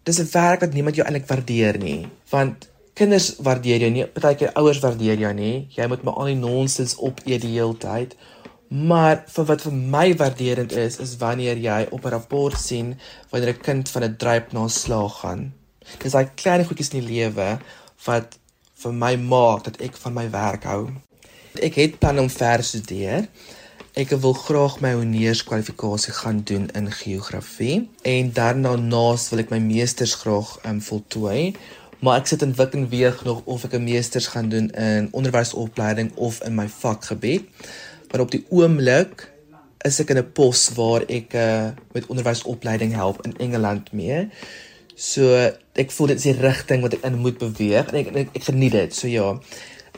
dis 0.04 0.20
'n 0.20 0.32
werk 0.32 0.64
wat 0.64 0.74
niemand 0.74 0.96
jou 0.96 1.06
eintlik 1.06 1.28
waardeer 1.28 1.78
nie 1.78 2.08
want 2.32 2.68
kinders 2.94 3.28
waardeer 3.48 3.84
jou 3.84 3.90
nie 3.90 4.06
partykeer 4.06 4.56
ouers 4.60 4.82
waardeer 4.86 5.18
jou 5.26 5.34
nie 5.34 5.68
jy 5.76 5.86
moet 5.86 6.02
maar 6.02 6.18
al 6.20 6.32
die 6.32 6.42
nonsens 6.42 6.96
op 7.10 7.20
eet 7.26 7.42
die 7.46 7.54
hele 7.58 7.76
tyd 7.76 8.16
Maar 8.68 9.22
vir 9.32 9.44
wat 9.48 9.62
vir 9.64 9.72
my 9.72 10.08
waarderend 10.20 10.72
is, 10.76 10.98
is 11.00 11.16
wanneer 11.16 11.56
jy 11.56 11.86
op 11.90 12.04
'n 12.04 12.12
rapport 12.12 12.58
sien 12.60 12.98
wanneer 13.30 13.54
'n 13.54 13.64
kind 13.64 13.88
van 13.88 14.04
'n 14.04 14.16
druip 14.16 14.52
na 14.52 14.68
slaag 14.68 15.20
gaan. 15.20 15.52
Dis 15.98 16.12
daai 16.12 16.28
klein 16.34 16.64
goedjies 16.64 16.92
in 16.92 17.00
die 17.00 17.14
lewe 17.14 17.58
wat 18.04 18.38
vir 18.74 18.92
my 18.92 19.16
maak 19.16 19.64
dat 19.64 19.80
ek 19.80 19.96
van 19.96 20.12
my 20.12 20.30
werk 20.30 20.64
hou. 20.64 20.90
Ek 21.62 21.74
het 21.74 21.98
plan 21.98 22.18
om 22.18 22.30
ver 22.30 22.62
studeer. 22.62 23.28
Ek 23.98 24.12
wil 24.22 24.36
graag 24.38 24.76
my 24.78 24.92
honeurskwalifikasie 24.94 26.12
gaan 26.20 26.44
doen 26.46 26.68
in 26.78 26.86
geografie 26.92 27.88
en 28.06 28.30
daarna 28.32 28.76
naas 28.78 29.26
wil 29.32 29.42
ek 29.42 29.50
my 29.50 29.58
meesters 29.58 30.14
graag 30.20 30.52
um, 30.62 30.78
voltooi. 30.78 31.56
Maar 31.98 32.20
ek 32.20 32.30
sit 32.30 32.44
in 32.46 32.54
wik 32.54 32.76
en 32.78 32.86
weeg 32.92 33.24
nog 33.26 33.42
of 33.44 33.64
ek 33.66 33.74
'n 33.74 33.82
meesters 33.82 34.30
gaan 34.30 34.48
doen 34.54 34.70
in 34.70 35.08
onderwysopleiding 35.10 36.12
of 36.14 36.38
in 36.46 36.54
my 36.54 36.68
vakgebied 36.68 37.50
maar 38.10 38.20
op 38.20 38.30
die 38.30 38.44
oomblik 38.48 39.26
is 39.86 40.00
ek 40.00 40.10
in 40.10 40.18
'n 40.18 40.32
pos 40.32 40.70
waar 40.74 41.02
ek 41.06 41.34
uh, 41.34 41.68
met 41.92 42.06
onderwysopleiding 42.06 42.94
help 42.94 43.26
in 43.26 43.36
Engeland 43.36 43.92
mee. 43.92 44.28
So 44.94 45.34
ek 45.74 45.90
voel 45.90 46.06
dit 46.06 46.16
is 46.16 46.30
die 46.30 46.40
rigting 46.40 46.82
wat 46.82 46.94
ek 46.94 47.04
in 47.04 47.18
moet 47.18 47.38
beweeg 47.38 47.90
en 47.90 47.94
ek 47.94 48.14
ek, 48.14 48.30
ek 48.32 48.44
geniet 48.50 48.72
dit. 48.72 48.94
So 48.94 49.06
ja. 49.06 49.38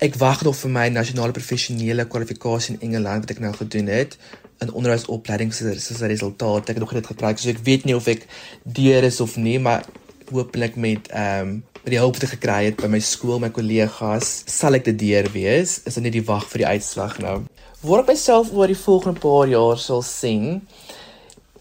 Ek 0.01 0.17
wag 0.17 0.43
nog 0.47 0.57
vir 0.57 0.71
my 0.73 0.87
nasionale 0.89 1.37
professionele 1.37 2.07
kwalifikasie 2.09 2.75
in 2.75 2.85
Engeland 2.89 3.27
wat 3.27 3.35
ek 3.37 3.43
nou 3.45 3.53
gedoen 3.57 3.91
het 3.93 4.17
in 4.65 4.73
onderwysopleiding 4.73 5.53
se 5.55 5.75
se 5.81 6.07
resultate. 6.07 6.73
Ek 6.73 6.79
het 6.79 6.85
nog 6.85 6.95
dit 6.97 7.11
gebruik. 7.13 7.39
So 7.39 7.53
ek 7.53 7.65
weet 7.65 7.85
nie 7.89 7.97
of 7.97 8.09
ek 8.09 8.27
deur 8.65 9.05
is 9.05 9.21
of 9.21 9.37
nie, 9.37 9.59
maar 9.59 9.85
hopelik 10.31 10.77
met 10.77 11.11
ehm 11.13 11.49
um, 11.49 11.59
met 11.81 11.95
die 11.95 12.01
hulp 12.01 12.19
wat 12.19 12.27
ek 12.27 12.35
gekry 12.35 12.59
het 12.67 12.77
by 12.77 12.91
my 12.93 12.99
skool, 13.01 13.39
my 13.41 13.49
kollegas, 13.57 14.43
sal 14.53 14.77
ek 14.77 14.85
dit 14.91 14.99
deur 15.01 15.31
wees. 15.33 15.79
Is 15.89 15.97
dit 15.97 16.05
net 16.05 16.13
die 16.13 16.27
wag 16.29 16.45
vir 16.53 16.67
die 16.67 16.73
uitslag 16.77 17.17
nou? 17.25 17.39
waar 17.81 18.03
ek 18.03 18.11
myself 18.13 18.53
oor 18.53 18.69
die 18.69 18.77
volgende 18.77 19.21
paar 19.21 19.49
jaar 19.49 19.79
sal 19.81 20.03
sien. 20.05 20.61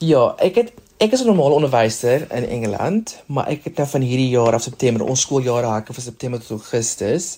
Ja, 0.04 0.34
ek 0.44 0.60
het 0.60 0.74
ek 1.00 1.12
is 1.12 1.22
'n 1.22 1.26
normale 1.26 1.54
onderwyser 1.54 2.28
in 2.32 2.48
Engeland, 2.48 3.24
maar 3.26 3.48
ek 3.48 3.64
het 3.64 3.76
nou 3.76 3.88
van 3.88 4.02
hierdie 4.02 4.30
jaar 4.30 4.54
af 4.54 4.62
September 4.62 5.06
ons 5.08 5.22
skooljare 5.22 5.68
hake 5.68 5.94
van 5.94 6.04
September 6.04 6.40
tot 6.40 6.50
Augustus. 6.50 7.38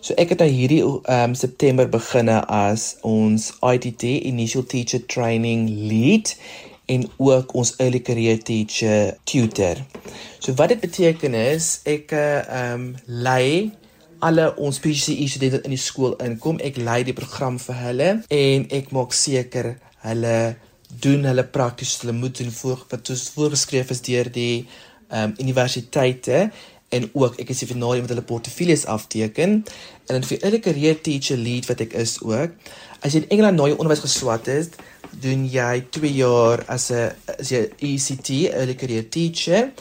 So 0.00 0.14
ek 0.14 0.28
het 0.28 0.38
nou 0.38 0.50
hierdie 0.50 0.82
ehm 0.82 1.28
um, 1.28 1.34
September 1.34 1.88
beginne 1.88 2.46
as 2.46 2.96
ons 3.00 3.52
ITT 3.60 4.02
Initial 4.02 4.64
Teacher 4.64 5.06
Training 5.06 5.68
Lead 5.68 6.36
en 6.86 7.10
ook 7.16 7.54
ons 7.54 7.74
early 7.76 8.00
career 8.00 8.42
teacher 8.42 9.16
tutor. 9.24 9.76
So 10.38 10.54
wat 10.54 10.68
dit 10.68 10.80
beteken 10.80 11.34
is 11.34 11.80
ek 11.84 12.12
ehm 12.12 12.72
um, 12.72 12.96
lei 13.06 13.70
alle 14.18 14.56
ons 14.56 14.78
PGCE 14.78 15.28
studente 15.28 15.60
in 15.62 15.70
die 15.70 15.84
skool 15.84 16.16
inkom. 16.16 16.58
Ek 16.58 16.76
lei 16.76 17.02
die 17.02 17.12
program 17.12 17.58
vir 17.58 17.74
hulle 17.74 18.10
en 18.28 18.66
ek 18.70 18.90
maak 18.90 19.12
seker 19.12 19.76
hulle 20.00 20.56
doen 21.00 21.24
hulle 21.24 21.44
prakties 21.44 22.00
hulle 22.00 22.12
moet 22.12 22.38
doen 22.38 22.50
voor 22.50 22.84
wat 22.88 23.10
voorgeskryf 23.34 23.90
is 23.90 24.00
deur 24.00 24.32
die 24.32 24.66
ehm 25.08 25.30
um, 25.30 25.34
universiteite 25.38 26.50
en 26.88 27.08
ook 27.12 27.36
ek 27.40 27.48
is 27.52 27.58
die 27.58 27.68
finale 27.68 28.00
met 28.00 28.08
hulle 28.12 28.24
portefeuilles 28.28 28.86
afteken 28.86 29.50
en 30.06 30.14
dan 30.14 30.24
vir 30.24 30.40
elke 30.40 30.60
career 30.68 31.00
teacher 31.00 31.36
lead 31.36 31.68
wat 31.68 31.80
ek 31.80 31.92
is 31.92 32.18
ook 32.22 32.56
as 33.00 33.12
jy 33.12 33.22
in 33.22 33.28
Engeland 33.28 33.56
nou 33.60 33.70
onderwys 33.72 34.04
geswat 34.04 34.48
het 34.52 34.76
doen 35.20 35.44
jy 35.50 35.84
2 35.90 36.12
jaar 36.16 36.64
as 36.68 36.90
'n 36.90 37.12
as 37.38 37.50
jy 37.52 37.68
ECT 37.78 38.30
early 38.52 38.74
career 38.74 39.08
teacher 39.08 39.72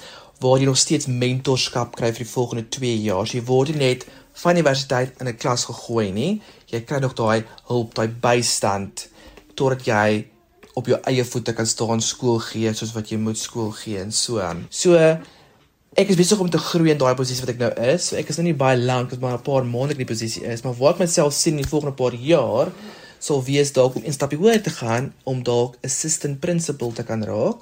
waar 0.42 0.58
jy 0.58 0.66
nog 0.66 0.78
steeds 0.78 1.06
mentorskap 1.06 1.96
kry 1.96 2.10
vir 2.12 2.26
die 2.26 2.34
volgende 2.34 2.66
2 2.70 2.96
jaar. 3.06 3.28
So 3.28 3.38
jy 3.38 3.46
word 3.46 3.76
net 3.78 4.08
van 4.42 4.58
universiteit 4.58 5.20
in 5.22 5.28
'n 5.28 5.38
klas 5.38 5.66
gegooi 5.66 6.12
nie. 6.12 6.42
Jy 6.66 6.82
kry 6.82 7.00
nog 7.00 7.14
daai 7.14 7.44
hulp, 7.68 7.94
daai 7.94 8.08
bystand 8.08 9.10
totdat 9.56 9.86
jy 9.86 10.26
op 10.74 10.88
jou 10.88 11.00
eie 11.10 11.24
voete 11.28 11.54
kan 11.54 11.68
staan 11.68 12.02
skool 12.02 12.40
gee 12.40 12.74
soos 12.74 12.94
wat 12.96 13.12
jy 13.12 13.18
moet 13.18 13.38
skool 13.38 13.72
gee 13.76 14.00
en 14.00 14.12
so 14.12 14.40
aan. 14.40 14.66
So 14.70 14.96
ek 14.96 16.14
is 16.14 16.20
besig 16.20 16.40
om 16.40 16.50
te 16.50 16.62
groei 16.62 16.94
in 16.94 17.02
daai 17.02 17.16
posisie 17.20 17.44
wat 17.44 17.54
ek 17.56 17.60
nou 17.60 17.72
is. 17.92 18.10
So 18.10 18.20
ek 18.20 18.32
is 18.32 18.40
nou 18.40 18.48
nie 18.48 18.58
baie 18.58 18.80
lank, 18.80 19.10
dit 19.10 19.20
maar 19.20 19.38
'n 19.38 19.44
paar 19.44 19.66
maande 19.66 19.94
in 19.94 20.04
die 20.06 20.14
posisie 20.14 20.44
is, 20.44 20.64
maar 20.64 20.78
waar 20.80 20.94
ek 20.94 21.04
myself 21.04 21.34
sien 21.34 21.58
in 21.58 21.64
die 21.64 21.72
volgende 21.72 21.96
paar 21.96 22.16
jaar 22.16 22.72
sou 23.20 23.42
wees 23.44 23.72
dalk 23.72 23.96
om 23.96 24.04
'n 24.06 24.14
stapie 24.14 24.38
hoër 24.38 24.62
te 24.62 24.70
gaan 24.70 25.14
om 25.24 25.44
dalk 25.44 25.76
assistant 25.84 26.40
principal 26.40 26.92
te 26.92 27.04
kan 27.04 27.24
raak. 27.24 27.58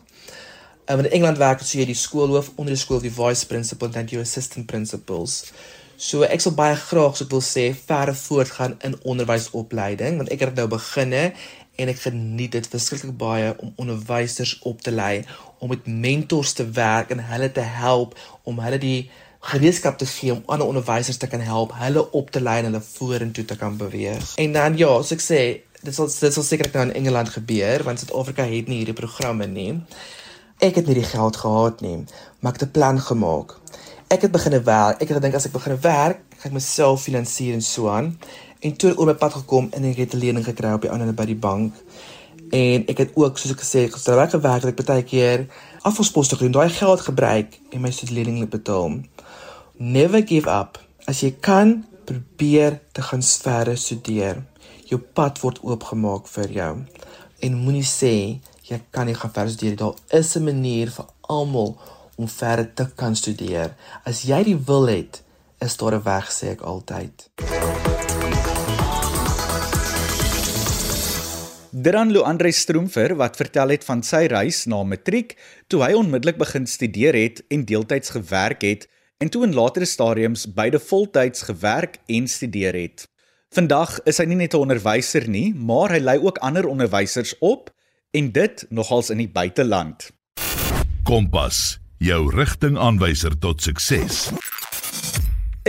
Um, 0.90 1.00
in 1.00 1.12
Engeland 1.12 1.38
werk 1.38 1.62
jy 1.62 1.86
die 1.86 1.94
skoolhoof 1.94 2.52
onder 2.56 2.74
die 2.74 2.82
skool 2.82 3.00
die 3.00 3.12
vice 3.14 3.46
principal 3.46 3.92
dan 3.92 4.06
die 4.06 4.20
assistant 4.20 4.66
principals. 4.66 5.52
So 5.98 6.24
ek 6.24 6.42
sal 6.42 6.56
baie 6.56 6.76
graag 6.76 7.18
so 7.18 7.28
wil 7.30 7.42
sê 7.42 7.76
verder 7.76 8.16
voortgaan 8.16 8.78
in 8.88 8.96
onderwysopleiding 9.04 10.18
want 10.18 10.32
ek 10.32 10.40
het 10.40 10.56
nou 10.56 10.68
beginne 10.68 11.34
en 11.80 11.92
ek 11.92 12.02
geniet 12.04 12.56
dit 12.58 12.68
verskriklik 12.74 13.16
baie 13.20 13.54
om 13.58 13.74
onderwysers 13.82 14.58
op 14.70 14.82
te 14.86 14.92
lei 14.92 15.24
om 15.60 15.72
met 15.74 15.88
mentors 15.88 16.54
te 16.58 16.66
werk 16.76 17.12
en 17.16 17.24
hulle 17.32 17.52
te 17.56 17.66
help 17.80 18.16
om 18.44 18.60
hulle 18.64 18.80
die 18.82 19.10
gereedskap 19.52 19.98
te 19.98 20.08
gee 20.10 20.36
om 20.36 20.44
ander 20.46 20.68
onderwysers 20.68 21.18
te 21.18 21.28
kan 21.32 21.44
help 21.44 21.76
hulle 21.80 22.04
op 22.22 22.32
te 22.36 22.44
lei 22.44 22.60
en 22.60 22.72
hulle 22.72 22.84
vorentoe 22.84 23.46
te 23.46 23.56
kan 23.60 23.78
beweeg. 23.80 24.36
En 24.36 24.56
dan 24.56 24.78
ja, 24.78 24.92
so 25.02 25.16
ek 25.16 25.24
sê 25.24 25.42
dit 25.80 25.96
sal 25.96 26.12
dit 26.12 26.36
sal 26.36 26.44
seker 26.44 26.72
nou 26.74 26.90
in 26.90 26.98
Engeland 27.04 27.32
gebeur 27.36 27.86
want 27.88 28.04
Suid-Afrika 28.04 28.48
het 28.48 28.68
nie 28.68 28.82
hierdie 28.82 28.98
programme 28.98 29.48
nie. 29.48 29.72
Ek 30.60 30.76
het 30.76 30.92
nie 30.92 31.00
die 31.00 31.08
geld 31.08 31.40
gehad 31.40 31.80
nie, 31.80 32.04
maar 32.40 32.52
ek 32.52 32.60
het 32.60 32.70
'n 32.70 32.76
plan 32.76 33.00
gemaak 33.00 33.56
ek 34.10 34.26
het 34.26 34.32
begine 34.34 34.62
werk. 34.66 35.02
Ek 35.02 35.08
het 35.08 35.18
gedink 35.20 35.38
as 35.38 35.46
ek 35.46 35.54
begine 35.54 35.78
werk, 35.84 36.22
gaan 36.40 36.50
ek 36.50 36.56
myself 36.58 37.06
finansier 37.06 37.54
en 37.54 37.62
so 37.62 37.90
aan. 37.94 38.16
En 38.60 38.76
toe 38.76 38.92
oor 38.98 39.06
my 39.06 39.16
pad 39.16 39.34
gekom 39.40 39.70
en 39.72 39.84
ek 39.88 39.98
het 39.98 40.14
'n 40.14 40.18
lening 40.18 40.46
gekry 40.46 40.74
op 40.74 40.82
die 40.82 40.92
ander 40.92 41.14
by 41.14 41.26
die 41.26 41.36
bank. 41.36 41.74
En 42.52 42.86
ek 42.88 42.98
het 42.98 43.12
ook 43.16 43.38
soos 43.38 43.52
ek 43.52 43.62
gesê 43.62 43.80
het, 43.86 43.94
gister 43.94 44.16
werk 44.16 44.30
gewerk 44.30 44.62
dat 44.62 44.80
ek 44.80 44.86
baie 44.86 45.04
keer 45.04 45.48
afvalsposte 45.82 46.36
gedoen, 46.36 46.52
daai 46.52 46.70
geld 46.70 47.02
gebruik 47.02 47.60
en 47.70 47.82
my 47.82 47.92
studielening 47.92 48.50
betaal. 48.50 49.00
Never 49.78 50.28
give 50.28 50.50
up. 50.50 50.80
As 51.06 51.22
jy 51.22 51.32
kan, 51.40 51.86
probeer 52.06 52.82
te 52.92 53.02
gaan 53.02 53.24
verder 53.24 53.78
studeer. 53.78 54.44
Jou 54.86 55.00
pad 55.00 55.40
word 55.40 55.60
oopgemaak 55.62 56.28
vir 56.28 56.52
jou. 56.52 56.74
En 57.40 57.62
moenie 57.64 57.86
sê 57.86 58.42
jy 58.70 58.82
kan 58.90 59.06
nie 59.06 59.16
gaan 59.16 59.32
verder 59.32 59.54
studeer. 59.54 59.76
Daar 59.76 60.20
is 60.20 60.36
'n 60.36 60.44
manier 60.44 60.92
vir 60.92 61.06
almal 61.22 61.78
om 62.18 62.28
verder 62.28 62.74
te 62.74 62.90
kan 62.96 63.16
studeer. 63.16 63.76
As 64.04 64.22
jy 64.22 64.44
die 64.44 64.60
wil 64.66 64.88
het, 64.88 65.24
is 65.60 65.78
daar 65.78 65.96
'n 65.96 66.04
weg, 66.04 66.32
sê 66.32 66.52
ek 66.52 66.62
altyd. 66.62 67.30
Dran 71.80 72.12
Luandre 72.12 72.52
Stroomfer 72.52 73.14
wat 73.16 73.38
vertel 73.40 73.72
het 73.72 73.86
van 73.88 74.02
sy 74.04 74.26
reis 74.28 74.66
na 74.68 74.82
matriek 74.84 75.38
toe 75.72 75.80
hy 75.86 75.94
onmiddellik 75.96 76.36
begin 76.42 76.66
studeer 76.68 77.16
het 77.16 77.40
en 77.56 77.64
deeltyds 77.70 78.12
gewerk 78.18 78.66
het 78.68 78.84
en 79.24 79.32
toe 79.32 79.46
in 79.48 79.56
latere 79.56 79.88
stadiums 79.88 80.44
beide 80.58 80.82
voltyds 80.90 81.46
gewerk 81.48 82.02
en 82.12 82.28
studeer 82.28 82.76
het. 82.76 83.06
Vandag 83.56 83.96
is 84.04 84.20
hy 84.20 84.26
nie 84.28 84.42
net 84.42 84.58
'n 84.58 84.66
onderwyser 84.66 85.30
nie, 85.30 85.54
maar 85.56 85.96
hy 85.96 86.02
lei 86.04 86.18
ook 86.20 86.44
ander 86.44 86.68
onderwysers 86.68 87.36
op 87.40 87.72
en 88.12 88.32
dit 88.32 88.66
nogals 88.70 89.10
in 89.10 89.24
die 89.24 89.32
buiteland. 89.32 90.12
Kompas, 91.04 91.80
jou 91.98 92.28
rigtingaanwyser 92.36 93.40
tot 93.40 93.62
sukses. 93.62 94.32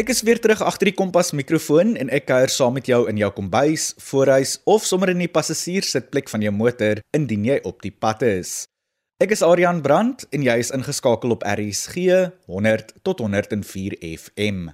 Ek 0.01 0.09
is 0.09 0.23
weer 0.25 0.39
terug 0.41 0.63
agter 0.65 0.89
die 0.89 0.97
kompas 0.97 1.29
mikrofoon 1.37 1.91
en 2.01 2.09
ek 2.17 2.25
kuier 2.31 2.49
saam 2.49 2.73
met 2.73 2.87
jou 2.89 3.03
in 3.11 3.19
jou 3.21 3.29
kombuis, 3.37 3.91
voorhuis 4.01 4.55
of 4.65 4.87
sommer 4.89 5.11
in 5.13 5.21
die 5.21 5.29
passasierssitplek 5.29 6.31
van 6.33 6.41
jou 6.47 6.53
motor 6.57 7.03
indien 7.19 7.45
jy 7.45 7.59
op 7.69 7.83
die 7.85 7.93
pad 7.93 8.25
is. 8.25 8.63
Ek 9.21 9.35
is 9.37 9.43
Adrian 9.45 9.83
Brandt 9.85 10.25
en 10.33 10.47
jy 10.47 10.57
is 10.63 10.73
ingeskakel 10.73 11.37
op 11.37 11.45
RSG 11.45 12.07
100 12.49 12.95
tot 13.05 13.21
104 13.21 13.99
FM. 14.07 14.71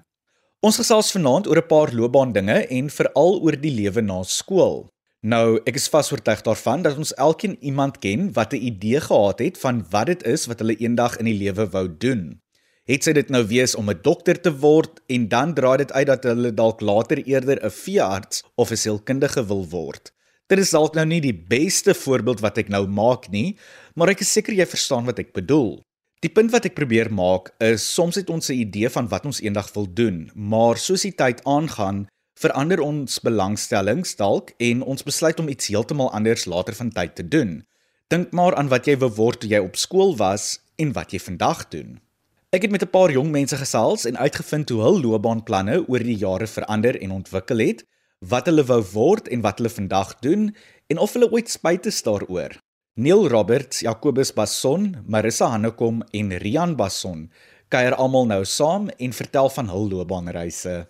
Ons 0.62 0.78
gesels 0.84 1.10
vanaand 1.16 1.50
oor 1.50 1.58
'n 1.64 1.70
paar 1.74 1.90
loopbaandinge 1.90 2.62
en 2.78 2.94
veral 3.00 3.42
oor 3.42 3.58
die 3.58 3.74
lewe 3.82 4.06
na 4.06 4.22
skool. 4.22 4.86
Nou, 5.26 5.58
ek 5.66 5.74
is 5.74 5.90
vasoortuig 5.90 6.46
daarvan 6.46 6.86
dat 6.86 7.02
ons 7.02 7.16
elkeen 7.18 7.58
iemand 7.58 7.98
ken 7.98 8.30
wat 8.38 8.54
'n 8.54 8.62
idee 8.62 9.00
gehad 9.00 9.42
het 9.42 9.58
van 9.58 9.86
wat 9.90 10.06
dit 10.06 10.22
is 10.22 10.46
wat 10.46 10.62
hulle 10.62 10.78
eendag 10.78 11.18
in 11.18 11.24
die 11.24 11.40
lewe 11.42 11.66
wou 11.66 11.88
doen. 11.98 12.38
Het 12.86 13.02
sy 13.02 13.16
dit 13.16 13.30
nou 13.34 13.40
wees 13.50 13.72
om 13.74 13.88
'n 13.90 13.98
dokter 14.02 14.38
te 14.40 14.52
word 14.62 15.00
en 15.10 15.28
dan 15.28 15.54
draai 15.54 15.78
dit 15.78 15.92
uit 15.92 16.06
dat 16.06 16.22
hulle 16.22 16.54
dalk 16.54 16.80
later 16.80 17.18
eerder 17.18 17.58
'n 17.64 17.70
veearts 17.70 18.44
of 18.54 18.70
'n 18.70 18.76
sielkundige 18.76 19.46
wil 19.46 19.66
word. 19.66 20.12
Dit 20.46 20.58
is 20.58 20.70
dalk 20.70 20.94
nou 20.94 21.04
nie 21.06 21.20
die 21.20 21.34
beste 21.34 21.94
voorbeeld 21.94 22.40
wat 22.40 22.58
ek 22.58 22.68
nou 22.68 22.86
maak 22.86 23.28
nie, 23.30 23.56
maar 23.94 24.08
ek 24.08 24.20
is 24.20 24.32
seker 24.32 24.54
jy 24.54 24.66
verstaan 24.66 25.04
wat 25.04 25.18
ek 25.18 25.32
bedoel. 25.32 25.82
Die 26.20 26.30
punt 26.30 26.52
wat 26.52 26.64
ek 26.64 26.74
probeer 26.74 27.10
maak 27.10 27.50
is 27.58 27.82
soms 27.94 28.14
het 28.14 28.30
ons 28.30 28.48
'n 28.50 28.60
idee 28.62 28.88
van 28.88 29.08
wat 29.08 29.26
ons 29.26 29.40
eendag 29.40 29.74
wil 29.74 29.86
doen, 29.92 30.30
maar 30.34 30.76
soos 30.76 31.02
die 31.02 31.14
tyd 31.14 31.44
aangaan, 31.44 32.06
verander 32.38 32.80
ons 32.80 33.18
belangstellings 33.18 34.16
dalk 34.16 34.52
en 34.58 34.82
ons 34.82 35.02
besluit 35.02 35.40
om 35.40 35.48
iets 35.48 35.66
heeltemal 35.66 36.12
anders 36.12 36.44
later 36.44 36.74
van 36.74 36.90
tyd 36.92 37.16
te 37.16 37.28
doen. 37.28 37.64
Dink 38.08 38.32
maar 38.32 38.54
aan 38.54 38.68
wat 38.68 38.86
jy 38.86 38.96
wou 38.96 39.10
word 39.10 39.40
toe 39.40 39.50
jy 39.50 39.58
op 39.58 39.76
skool 39.76 40.16
was 40.16 40.60
en 40.76 40.92
wat 40.92 41.10
jy 41.10 41.18
vandag 41.18 41.68
doen. 41.68 42.05
Ek 42.54 42.62
het 42.62 42.70
met 42.70 42.82
'n 42.82 42.90
paar 42.90 43.10
jong 43.10 43.30
mense 43.30 43.56
gesels 43.56 44.04
en 44.04 44.16
uitgevind 44.18 44.68
hoe 44.68 44.80
hul 44.80 45.00
loopbaanplanne 45.00 45.88
oor 45.88 45.98
die 45.98 46.16
jare 46.16 46.46
verander 46.46 47.00
en 47.00 47.10
ontwikkel 47.10 47.58
het, 47.58 47.84
wat 48.18 48.46
hulle 48.46 48.64
wou 48.64 48.82
word 48.92 49.28
en 49.28 49.40
wat 49.40 49.58
hulle 49.58 49.68
vandag 49.68 50.18
doen 50.18 50.56
en 50.86 50.98
of 50.98 51.12
hulle 51.12 51.30
ooit 51.30 51.50
spyt 51.50 51.86
is 51.86 52.02
daaroor. 52.02 52.56
Neil 52.94 53.28
Roberts, 53.28 53.80
Jacobus 53.80 54.32
Basson, 54.32 54.96
Marissa 55.06 55.46
Hannekom 55.46 56.02
en 56.10 56.36
Rian 56.38 56.76
Basson 56.76 57.30
kuier 57.68 57.94
almal 57.94 58.26
nou 58.26 58.44
saam 58.44 58.88
en 58.88 59.12
vertel 59.12 59.50
van 59.50 59.68
hul 59.68 59.88
loopbaanreise. 59.88 60.88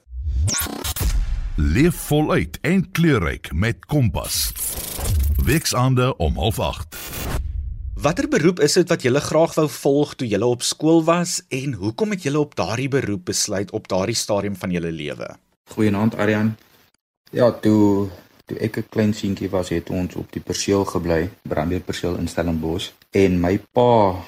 Leef 1.56 1.94
voluit 1.94 2.58
en 2.60 2.90
kleurryk 2.90 3.52
met 3.52 3.86
Kompas. 3.86 4.52
Weksaande 5.44 6.16
om 6.16 6.34
08:30. 6.36 7.25
Watter 7.96 8.26
beroep 8.28 8.58
is 8.60 8.74
dit 8.76 8.90
wat 8.92 9.04
jy 9.06 9.20
graag 9.24 9.54
wou 9.56 9.64
volg 9.72 10.10
toe 10.20 10.26
jy 10.28 10.36
op 10.44 10.60
skool 10.68 10.98
was 11.06 11.38
en 11.48 11.72
hoekom 11.80 12.10
het 12.12 12.26
jy 12.26 12.34
op 12.36 12.52
daardie 12.58 12.90
beroep 12.92 13.22
besluit 13.30 13.70
op 13.72 13.86
daardie 13.88 14.14
stadium 14.14 14.56
van 14.60 14.70
jou 14.70 14.82
lewe? 14.84 15.28
Goeienaand 15.72 16.16
Aryan. 16.20 16.50
Ja, 17.32 17.48
toe 17.50 18.10
toe 18.44 18.58
ek 18.60 18.76
'n 18.76 18.88
klein 18.90 19.14
seentjie 19.14 19.48
was, 19.48 19.72
het 19.72 19.88
ons 19.90 20.14
op 20.14 20.28
die 20.32 20.42
perseel 20.42 20.84
gebly, 20.84 21.30
brandweerperseel 21.48 22.18
in 22.20 22.28
Stellenbosch 22.28 22.92
en 23.12 23.40
my 23.40 23.58
pa 23.72 24.22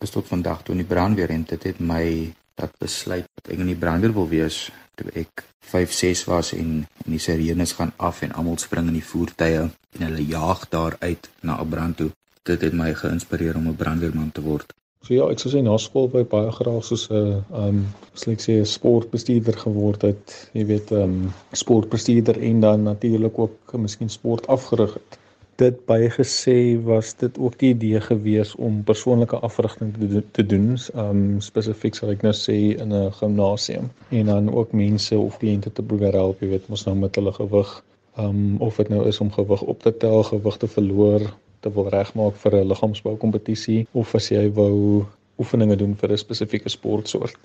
is 0.00 0.10
tot 0.10 0.28
vandag 0.28 0.62
toe 0.62 0.74
in 0.74 0.84
die 0.84 0.92
brandweer 0.94 1.30
en 1.30 1.44
dit 1.48 1.62
het 1.62 1.80
my 1.80 2.34
dat 2.54 2.76
besluit 2.78 3.24
dat 3.40 3.52
ek 3.52 3.58
in 3.58 3.72
die 3.72 3.82
brandweer 3.84 4.12
wil 4.12 4.28
wees 4.28 4.70
toe 4.94 5.08
ek 5.14 5.44
5, 5.60 5.92
6 5.92 6.24
was 6.24 6.52
en 6.52 6.84
en 7.06 7.10
die 7.10 7.18
sirenes 7.18 7.72
gaan 7.72 7.92
af 7.96 8.20
en 8.22 8.32
almal 8.32 8.58
spring 8.58 8.86
in 8.88 9.00
die 9.00 9.10
voertuie 9.12 9.70
en 9.96 10.06
hulle 10.08 10.26
jaag 10.26 10.68
daar 10.68 10.96
uit 11.00 11.30
na 11.40 11.56
'n 11.62 11.68
brand 11.68 11.96
toe 11.96 12.10
dit 12.48 12.60
het 12.60 12.74
my 12.76 12.94
geïnspireer 12.94 13.56
om 13.56 13.68
'n 13.68 13.76
brandweerman 13.82 14.32
te 14.32 14.42
word. 14.42 14.74
So 15.04 15.12
ja, 15.12 15.24
ek 15.28 15.40
sou 15.42 15.50
sê 15.52 15.60
na 15.62 15.74
skool 15.76 16.06
by 16.08 16.22
baie 16.34 16.52
graag 16.58 16.84
soos 16.84 17.02
'n 17.10 17.42
um 17.62 17.80
slik 18.22 18.40
sê 18.44 18.52
'n 18.60 18.70
sportbestuurder 18.76 19.56
geword 19.64 20.02
het. 20.02 20.48
Jy 20.58 20.64
weet, 20.70 20.92
um 20.92 21.32
sportbestuurder 21.52 22.40
en 22.50 22.60
dan 22.60 22.82
natuurlik 22.82 23.38
ook 23.38 23.74
miskien 23.86 24.08
sport 24.08 24.46
afgerig 24.46 24.94
het. 24.94 25.18
Dit 25.56 25.84
baie 25.86 26.08
gesê 26.10 26.56
was 26.84 27.14
dit 27.24 27.38
ook 27.38 27.58
die 27.58 27.74
idee 27.74 28.00
gewees 28.00 28.54
om 28.54 28.82
persoonlike 28.82 29.36
afrigting 29.36 29.92
te, 29.98 30.22
te 30.30 30.46
doen, 30.46 30.78
um 30.94 31.40
spesifiek 31.40 31.94
sal 31.94 32.10
ek 32.16 32.22
nou 32.22 32.32
sê 32.32 32.58
in 32.80 32.92
'n 32.92 33.12
gimnasium 33.20 33.90
en 34.08 34.26
dan 34.26 34.54
ook 34.54 34.72
mense 34.72 35.18
of 35.18 35.38
kliënte 35.38 35.72
te 35.72 35.82
probeer 35.82 36.12
help, 36.12 36.40
jy 36.40 36.48
weet, 36.48 36.68
mos 36.68 36.86
nou 36.86 36.96
met 36.96 37.14
hulle 37.14 37.32
gewig 37.32 37.84
um 38.16 38.56
of 38.60 38.76
dit 38.76 38.88
nou 38.88 39.06
is 39.08 39.20
om 39.20 39.30
gewig 39.30 39.62
op 39.62 39.82
te 39.82 39.96
tel, 39.96 40.22
gewig 40.22 40.56
te 40.56 40.68
verloor, 40.68 41.22
te 41.64 41.72
wil 41.72 41.88
regmaak 41.88 42.36
vir 42.42 42.56
'n 42.60 42.68
liggaamsbou 42.70 43.16
kompetisie 43.24 43.86
of 43.92 44.14
as 44.14 44.28
jy 44.30 44.44
wou 44.60 45.06
oefeninge 45.38 45.76
doen 45.76 45.94
vir 46.00 46.12
'n 46.12 46.24
spesifieke 46.26 46.68
sportsoort. 46.68 47.36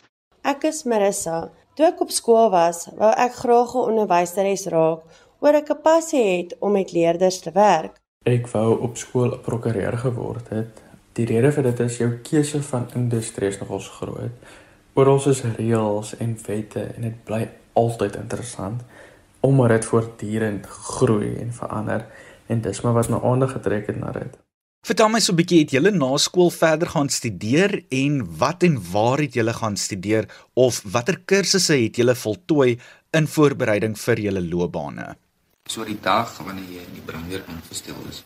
Ek 0.43 0.63
is 0.63 0.83
Marissa. 0.83 1.49
Toe 1.75 1.85
ek 1.85 2.01
op 2.01 2.11
skool 2.11 2.49
was, 2.51 2.87
wou 2.97 3.11
ek 3.25 3.33
graag 3.43 3.75
'n 3.75 3.87
onderwyseres 3.91 4.65
raak 4.67 5.01
oor 5.41 5.55
ek 5.55 5.69
'n 5.69 5.81
passie 5.83 6.25
het 6.37 6.55
om 6.59 6.71
met 6.71 6.91
leerders 6.91 7.39
te 7.39 7.51
werk. 7.51 7.95
Ek 8.25 8.47
wou 8.47 8.79
op 8.81 8.97
skool 8.97 9.31
'n 9.33 9.41
prokureur 9.41 9.97
geword 9.97 10.49
het. 10.49 10.81
Die 11.13 11.25
rede 11.25 11.51
vir 11.51 11.63
dit 11.63 11.79
is 11.79 11.97
jou 11.97 12.11
keuse 12.23 12.61
van 12.61 12.87
industrie 12.95 13.49
is 13.49 13.59
nogals 13.59 13.87
groot. 13.87 14.31
Oral 14.93 15.29
is 15.29 15.41
reëls 15.43 16.17
en 16.17 16.37
wette 16.47 16.81
en 16.95 17.01
dit 17.01 17.23
bly 17.23 17.49
altyd 17.73 18.15
interessant 18.15 18.81
omdat 19.41 19.69
dit 19.69 19.85
voortdurend 19.85 20.65
groei 20.65 21.35
en 21.39 21.53
verander 21.53 22.05
en 22.49 22.61
dis 22.65 22.81
maar 22.83 22.97
wat 22.97 23.09
my 23.13 23.19
aandag 23.31 23.57
getrek 23.57 23.91
het 23.91 23.99
na 24.01 24.11
dit. 24.15 24.37
Vertel 24.87 25.09
my 25.11 25.19
so 25.19 25.33
'n 25.33 25.39
bietjie 25.39 25.59
het 25.59 25.71
julle 25.75 25.91
na 25.91 26.17
skool 26.17 26.49
verder 26.49 26.89
gaan 26.89 27.09
studeer 27.09 27.83
en 27.89 28.13
wat 28.41 28.63
en 28.63 28.75
waar 28.91 29.19
het 29.19 29.33
julle 29.33 29.53
gaan 29.53 29.77
studeer 29.77 30.25
of 30.53 30.81
watter 30.93 31.17
kursusse 31.25 31.75
het 31.75 31.95
julle 31.95 32.15
voltooi 32.15 32.79
in 33.11 33.27
voorbereiding 33.27 33.97
vir 33.97 34.17
julle 34.19 34.41
loopbane? 34.41 35.15
So 35.69 35.83
die 35.83 35.99
dag 36.01 36.37
wanneer 36.37 36.69
jy 36.75 36.81
in 36.87 36.93
die 36.93 37.05
brandweer 37.05 37.43
aangestel 37.47 37.99
is, 38.09 38.23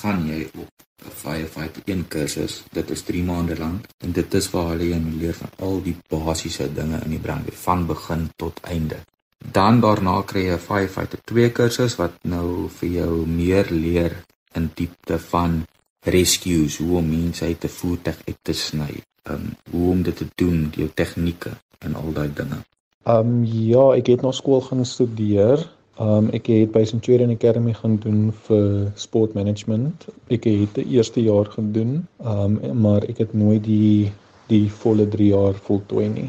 gaan 0.00 0.26
jy 0.26 0.50
op 0.54 0.68
'n 1.06 1.14
firefighter 1.22 1.82
een 1.84 2.08
kursus. 2.08 2.62
Dit 2.72 2.90
is 2.90 3.02
3 3.02 3.22
maande 3.22 3.56
lank 3.58 3.86
en 4.04 4.12
dit 4.12 4.34
is 4.34 4.50
waar 4.50 4.68
hulle 4.68 4.88
jou 4.88 5.00
leer 5.20 5.34
van 5.34 5.50
al 5.58 5.82
die 5.82 5.96
basiese 6.08 6.72
dinge 6.72 7.00
in 7.04 7.10
die 7.10 7.24
brandweer 7.26 7.56
van 7.56 7.86
begin 7.86 8.30
tot 8.36 8.60
einde. 8.60 8.98
Dan 9.38 9.80
daarna 9.80 10.22
kry 10.22 10.46
jy 10.46 10.54
'n 10.54 10.66
firefighter 10.68 11.18
2 11.24 11.50
kursus 11.52 11.96
wat 11.96 12.12
nou 12.24 12.68
vir 12.68 12.88
jou 12.88 13.26
meer 13.26 13.66
leer 13.70 14.12
in 14.54 14.70
diepte 14.74 15.18
van 15.18 15.66
rescues, 16.00 16.78
hoe 16.78 16.98
om 16.98 17.08
mense 17.10 17.44
uit 17.44 17.64
'n 17.64 17.76
voertuig 17.78 18.18
uit 18.28 18.38
te 18.42 18.52
sny, 18.52 18.94
um, 19.30 19.56
hoe 19.70 19.90
om 19.90 20.02
dit 20.02 20.16
te 20.16 20.26
doen, 20.34 20.72
jou 20.76 20.88
tegnieke 20.94 21.50
en 21.78 21.94
al 21.94 22.12
daai 22.12 22.30
dinge. 22.34 22.58
Um, 23.06 23.44
ja, 23.44 23.94
ek 23.94 24.06
het 24.06 24.22
na 24.22 24.30
skool 24.30 24.60
gaan 24.60 24.84
studeer. 24.84 25.70
Um, 26.00 26.28
ek 26.36 26.46
het 26.46 26.72
by 26.72 26.84
Centurion 26.84 27.30
Academy 27.30 27.72
gaan 27.72 27.96
doen 27.96 28.32
vir 28.46 28.92
sport 28.94 29.34
management. 29.34 30.08
Ek 30.28 30.44
het 30.44 30.74
die 30.74 30.84
eerste 30.98 31.22
jaar 31.22 31.46
gedoen, 31.46 32.06
um, 32.20 32.58
maar 32.82 33.06
ek 33.08 33.18
het 33.18 33.32
nooit 33.34 33.64
die 33.64 34.12
die 34.46 34.70
volle 34.70 35.08
3 35.08 35.28
jaar 35.28 35.54
voltooi 35.54 36.08
nie. 36.08 36.28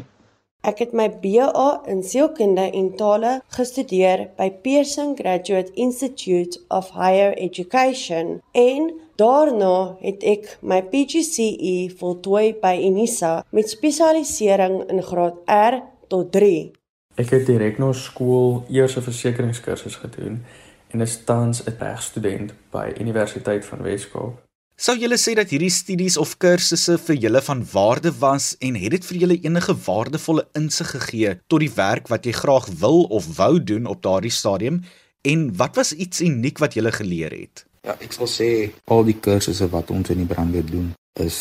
Ek 0.66 0.80
het 0.82 0.92
my 0.92 1.06
BA 1.22 1.68
in 1.86 2.00
sielkunde 2.02 2.64
en 2.74 2.88
tale 2.98 3.36
gestudeer 3.54 4.24
by 4.36 4.48
Pearson 4.62 5.14
Graduate 5.16 5.70
Institute 5.78 6.58
of 6.68 6.90
Higher 6.96 7.36
Education 7.38 8.40
en 8.52 8.90
daarna 9.16 9.94
het 10.02 10.26
ek 10.26 10.56
my 10.60 10.80
PGCE 10.82 11.94
voltooi 12.00 12.56
by 12.58 12.74
Unisa 12.88 13.44
met 13.54 13.70
spesialisering 13.70 14.82
in 14.90 15.02
graad 15.02 15.38
R 15.46 15.78
tot 16.10 16.32
3. 16.34 16.72
Ek 17.18 17.30
het 17.30 17.46
direk 17.46 17.78
na 17.78 17.92
skool 17.92 18.64
eers 18.66 18.96
'n 18.98 19.06
versekeringskursus 19.06 19.96
gedoen 20.02 20.42
en 20.90 21.00
is 21.00 21.24
tans 21.24 21.62
'n 21.64 21.76
regstudent 21.78 22.52
by 22.70 22.92
Universiteit 22.98 23.64
van 23.64 23.82
Weskaap. 23.82 24.47
Sou 24.78 24.94
julle 24.94 25.16
sê 25.18 25.32
dat 25.34 25.50
hierdie 25.50 25.72
studies 25.74 26.14
of 26.22 26.36
kursusse 26.38 26.94
vir 27.02 27.16
julle 27.24 27.40
van 27.42 27.64
waarde 27.72 28.12
was 28.20 28.52
en 28.62 28.76
het 28.78 28.92
dit 28.94 29.06
vir 29.08 29.16
julle 29.24 29.36
enige 29.48 29.74
waardevolle 29.74 30.44
insig 30.60 30.92
gegee 30.94 31.32
tot 31.50 31.64
die 31.64 31.72
werk 31.74 32.06
wat 32.12 32.28
jy 32.28 32.34
graag 32.36 32.68
wil 32.78 33.02
of 33.18 33.26
wou 33.40 33.56
doen 33.58 33.88
op 33.90 34.04
daardie 34.06 34.30
stadium 34.30 34.78
en 35.26 35.42
wat 35.58 35.80
was 35.82 35.90
iets 35.90 36.22
uniek 36.22 36.62
wat 36.62 36.78
julle 36.78 36.92
geleer 36.94 37.34
het? 37.34 37.64
Ja, 37.82 37.96
ek 37.98 38.14
sal 38.14 38.30
sê 38.30 38.48
al 38.86 39.02
die 39.08 39.18
kursusse 39.18 39.66
wat 39.74 39.90
ons 39.90 40.14
in 40.14 40.22
die 40.22 40.30
brandweer 40.30 40.70
doen 40.70 40.92
is 41.26 41.40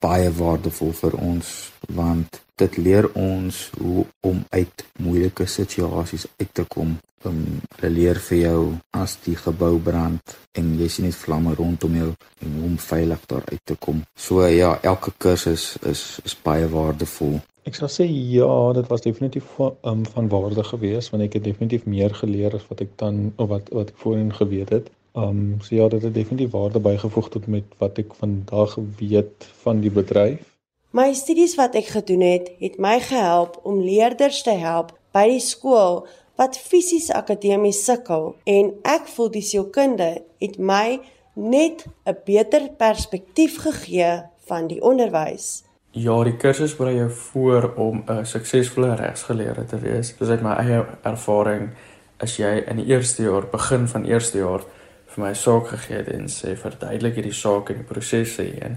baie 0.00 0.32
waardevol 0.40 0.96
vir 1.02 1.18
ons 1.20 1.52
want 1.92 2.40
dit 2.60 2.76
leer 2.84 3.08
ons 3.18 3.60
hoe 3.80 4.04
om 4.26 4.42
uit 4.50 4.84
moeilike 5.02 5.46
situasies 5.48 6.26
uit 6.38 6.52
te 6.52 6.64
kom. 6.68 6.96
Um, 7.28 7.60
hulle 7.76 7.90
leer 7.92 8.20
vir 8.30 8.38
jou 8.38 8.60
as 8.96 9.18
die 9.26 9.36
gebou 9.36 9.74
brand 9.84 10.36
en 10.56 10.70
jy 10.80 10.88
sien 10.88 11.04
net 11.08 11.18
vlamme 11.20 11.52
rondom 11.58 11.98
jou 11.98 12.08
en 12.14 12.54
hoe 12.56 12.68
om 12.70 12.78
veilig 12.80 13.26
daar 13.28 13.44
uit 13.50 13.64
te 13.68 13.76
kom. 13.76 14.00
So 14.16 14.46
ja, 14.48 14.78
elke 14.92 15.12
kursus 15.18 15.74
is 15.90 16.04
is 16.24 16.36
baie 16.44 16.68
waardevol. 16.72 17.40
Ek 17.68 17.76
sal 17.76 17.92
sê 17.92 18.06
ja, 18.08 18.48
dit 18.72 18.88
was 18.88 19.04
definitief 19.04 19.50
um, 19.60 20.06
van 20.14 20.30
waarde 20.32 20.64
geweest 20.64 21.12
want 21.12 21.26
ek 21.26 21.36
het 21.38 21.44
definitief 21.44 21.84
meer 21.84 22.16
geleer 22.22 22.56
as 22.56 22.64
wat 22.72 22.80
ek 22.86 22.96
dan 23.02 23.28
of 23.36 23.52
wat 23.52 23.68
wat 23.76 23.92
ek 23.92 24.00
voorheen 24.04 24.32
geweet 24.40 24.72
het. 24.78 24.88
Um 25.12 25.58
so 25.60 25.74
ja, 25.74 25.88
dit 25.92 26.02
het 26.02 26.14
definitief 26.14 26.54
waarde 26.56 26.80
bygevoeg 26.80 27.28
tot 27.36 27.46
met 27.46 27.76
wat 27.82 27.98
ek 27.98 28.14
vandag 28.22 28.78
weet 28.98 29.50
van 29.64 29.84
die 29.84 29.92
bedryf. 29.92 30.49
My 30.90 31.12
studies 31.14 31.52
wat 31.54 31.76
ek 31.78 31.92
gedoen 31.94 32.22
het, 32.24 32.48
het 32.58 32.80
my 32.82 32.96
gehelp 32.98 33.60
om 33.62 33.76
leerders 33.78 34.40
te 34.42 34.56
help 34.58 34.88
by 35.14 35.22
die 35.30 35.42
skool 35.44 36.00
wat 36.40 36.56
fisies 36.58 37.12
akademies 37.14 37.84
sukkel 37.86 38.32
en 38.50 38.72
ek 38.82 39.06
voel 39.12 39.30
die 39.30 39.44
sielkunde 39.46 40.08
het 40.42 40.56
my 40.58 40.98
net 41.38 41.86
'n 41.86 42.16
beter 42.26 42.66
perspektief 42.74 43.60
gegee 43.62 44.26
van 44.50 44.66
die 44.66 44.82
onderwys. 44.82 45.62
Ja, 45.94 46.24
die 46.24 46.36
kursus 46.36 46.74
berei 46.76 46.96
jou 46.96 47.10
voor 47.10 47.72
om 47.76 48.02
'n 48.08 48.26
suksesvolle 48.26 48.94
regsgeleerde 48.94 49.64
te 49.64 49.78
wees. 49.78 50.14
Soos 50.18 50.28
uit 50.28 50.42
my 50.42 50.54
eie 50.58 50.86
ervaring, 51.02 51.70
as 52.18 52.36
jy 52.36 52.64
in 52.66 52.76
die 52.76 52.86
eerste 52.86 53.22
jaar, 53.22 53.46
begin 53.46 53.88
van 53.88 54.04
eerste 54.04 54.38
jaar 54.38 54.60
vir 55.06 55.24
my 55.24 55.34
saak 55.34 55.66
gegee 55.68 55.96
het 55.96 56.08
en 56.08 56.26
sê 56.26 56.56
verduidelik 56.56 57.14
hierdie 57.14 57.32
saak 57.32 57.70
en 57.70 57.76
die 57.76 57.84
prosesse 57.84 58.42
hierin, 58.42 58.76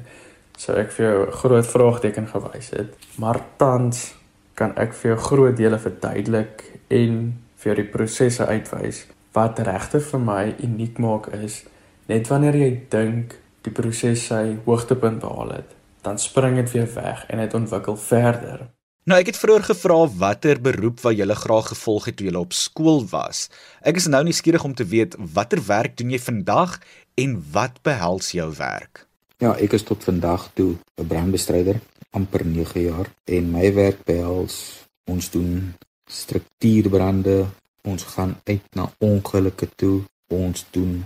sou 0.58 0.78
ek 0.78 0.92
vir 0.92 1.06
jou 1.06 1.28
'n 1.28 1.32
groot 1.32 1.68
vraagteken 1.68 2.28
gewys 2.28 2.70
het. 2.70 2.94
Maar 3.18 3.40
tans 3.58 4.14
kan 4.54 4.76
ek 4.78 4.94
vir 4.94 5.12
jou 5.12 5.20
groot 5.20 5.58
dele 5.58 5.80
verduidelik 5.80 6.64
en 6.88 7.40
vir 7.58 7.74
jou 7.74 7.76
die 7.84 7.92
prosesse 7.92 8.46
uitwys 8.46 9.06
wat 9.34 9.60
regte 9.60 10.00
vir 10.00 10.20
my 10.20 10.56
uniek 10.60 11.00
maak 11.00 11.28
is 11.34 11.64
net 12.08 12.28
wanneer 12.28 12.56
jy 12.56 12.72
dink 12.90 13.40
die 13.66 13.72
proses 13.72 14.28
sy 14.28 14.58
hoogtepunt 14.66 15.20
behaal 15.24 15.56
het 15.58 15.72
dan 16.04 16.20
spring 16.20 16.56
dit 16.60 16.72
weer 16.72 16.90
weg 16.94 17.26
en 17.32 17.40
dit 17.40 17.54
ontwikkel 17.54 17.98
verder. 17.98 18.68
Nou 19.08 19.20
ek 19.20 19.32
het 19.32 19.40
vroeër 19.40 19.66
gevra 19.68 19.98
watter 20.20 20.60
beroep 20.64 21.02
wat 21.04 21.18
jy 21.18 21.28
graag 21.36 21.72
gevolg 21.72 22.06
het 22.08 22.18
toe 22.20 22.28
jy 22.28 22.36
op 22.40 22.54
skool 22.56 23.04
was. 23.12 23.50
Ek 23.82 24.00
is 24.00 24.08
nou 24.08 24.24
nuuskierig 24.24 24.64
om 24.64 24.76
te 24.76 24.88
weet 24.88 25.16
watter 25.20 25.64
werk 25.68 25.98
doen 26.00 26.12
jy 26.12 26.20
vandag 26.20 26.78
en 27.20 27.40
wat 27.56 27.82
behels 27.84 28.32
jou 28.36 28.52
werk? 28.60 29.08
Ja, 29.44 29.50
ek 29.60 29.74
is 29.76 29.84
tot 29.84 30.06
vandag 30.08 30.44
toe 30.56 30.78
'n 30.96 31.08
brandbestryder, 31.08 31.78
amper 32.16 32.46
9 32.46 32.82
jaar 32.82 33.08
en 33.28 33.52
my 33.52 33.74
werk 33.76 34.04
behels 34.08 34.86
ons 35.12 35.26
doen 35.32 35.74
struktuurbrande, 36.08 37.46
ons 37.84 38.04
gaan 38.04 38.36
uit 38.44 38.66
na 38.76 38.86
ongelukke 39.00 39.68
toe, 39.76 39.98
ons 40.28 40.66
doen 40.72 41.04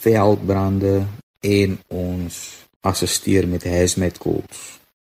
veldbrande 0.00 1.04
en 1.40 1.78
ons 1.88 2.34
assisteer 2.80 3.48
met 3.48 3.66
hazmat 3.68 4.16
calls. 4.18 4.62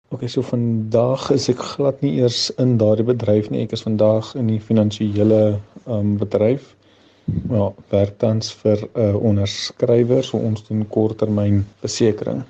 OK, 0.09 0.27
so 0.29 0.41
vandag 0.41 1.31
is 1.31 1.49
ek 1.49 1.63
glad 1.71 2.01
nie 2.05 2.19
eers 2.19 2.51
in 2.61 2.77
daardie 2.77 3.07
bedryf 3.07 3.49
nie. 3.49 3.63
Ek 3.65 3.73
is 3.73 3.87
vandag 3.87 4.35
in 4.35 4.51
die 4.53 4.61
finansiële 4.61 5.41
um 5.85 6.13
bedryf. 6.21 6.75
Ja, 7.49 7.73
werk 7.89 8.19
tans 8.21 8.53
vir 8.61 8.77
'n 8.85 9.01
uh, 9.01 9.15
onderskrywer, 9.31 10.23
so 10.23 10.37
ons 10.37 10.67
doen 10.67 10.85
korttermyn 10.87 11.65
versekerings. 11.81 12.45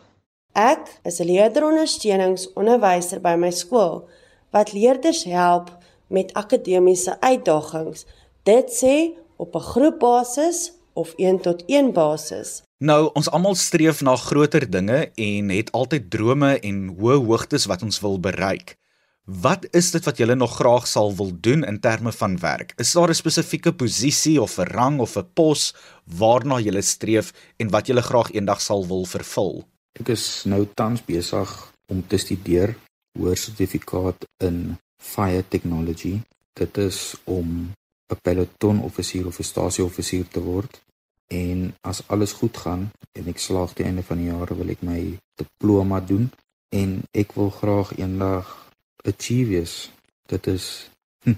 Ek 0.57 0.87
is 1.05 1.19
'n 1.21 1.29
leerderondersteuningsonderwyser 1.29 3.21
by 3.21 3.35
my 3.37 3.51
skool 3.53 4.09
wat 4.49 4.73
leerders 4.73 5.23
help 5.23 5.69
met 6.09 6.33
akademiese 6.33 7.13
uitdagings. 7.21 8.05
Dit 8.43 8.73
sê 8.73 9.13
op 9.37 9.55
'n 9.55 9.59
groepbasis 9.59 10.73
of 10.93 11.13
1 11.17 11.39
tot 11.41 11.63
1 11.67 11.93
basis. 11.93 12.63
Nou, 12.77 13.09
ons 13.13 13.29
almal 13.29 13.55
streef 13.55 14.01
na 14.01 14.15
groter 14.15 14.69
dinge 14.69 15.11
en 15.15 15.49
het 15.49 15.71
altyd 15.71 16.09
drome 16.09 16.59
en 16.59 16.97
hoë 16.99 17.25
hoogtes 17.25 17.65
wat 17.65 17.83
ons 17.83 17.99
wil 17.99 18.19
bereik. 18.19 18.77
Wat 19.25 19.67
is 19.71 19.91
dit 19.91 20.05
wat 20.05 20.17
jy 20.17 20.33
nog 20.33 20.55
graag 20.55 20.87
sal 20.87 21.15
wil 21.15 21.31
doen 21.39 21.63
in 21.63 21.79
terme 21.79 22.11
van 22.11 22.39
werk? 22.39 22.73
Is 22.77 22.93
daar 22.93 23.09
'n 23.09 23.13
spesifieke 23.13 23.73
posisie 23.73 24.41
of 24.41 24.57
'n 24.57 24.63
rang 24.63 24.99
of 24.99 25.17
'n 25.17 25.29
pos 25.33 25.73
waarna 26.05 26.59
jy 26.59 26.81
streef 26.81 27.33
en 27.57 27.69
wat 27.69 27.87
jy 27.87 28.01
graag 28.01 28.31
eendag 28.31 28.61
sal 28.61 28.87
wil 28.87 29.05
vervul? 29.05 29.67
Ek 29.97 30.11
is 30.13 30.45
nou 30.45 30.65
tans 30.77 31.01
besig 31.05 31.53
om 31.91 32.03
te 32.07 32.19
studeer 32.21 32.75
hoër 33.17 33.37
sertifikaat 33.37 34.27
in 34.45 34.75
fire 35.01 35.43
technology. 35.49 36.19
Dit 36.53 36.77
is 36.77 37.15
om 37.25 37.71
'n 38.13 38.19
peloton 38.21 38.81
offisier 38.89 39.25
of 39.27 39.39
'n 39.39 39.49
stasie 39.53 39.83
offisier 39.83 40.27
te 40.27 40.39
word. 40.39 40.81
En 41.27 41.75
as 41.81 42.07
alles 42.07 42.31
goed 42.31 42.57
gaan 42.57 42.91
en 43.11 43.27
ek 43.27 43.37
slaag 43.37 43.73
die 43.73 43.85
einde 43.85 44.03
van 44.03 44.17
die 44.17 44.29
jaar 44.31 44.57
wil 44.57 44.69
ek 44.69 44.81
my 44.81 45.17
diploma 45.35 45.99
doen. 45.99 46.31
En 46.69 47.03
ek 47.11 47.33
wil 47.33 47.49
graag 47.49 47.97
eendag 47.97 48.71
achieve 49.03 49.89
dit 50.27 50.47
is 50.47 50.89
hm, 51.23 51.35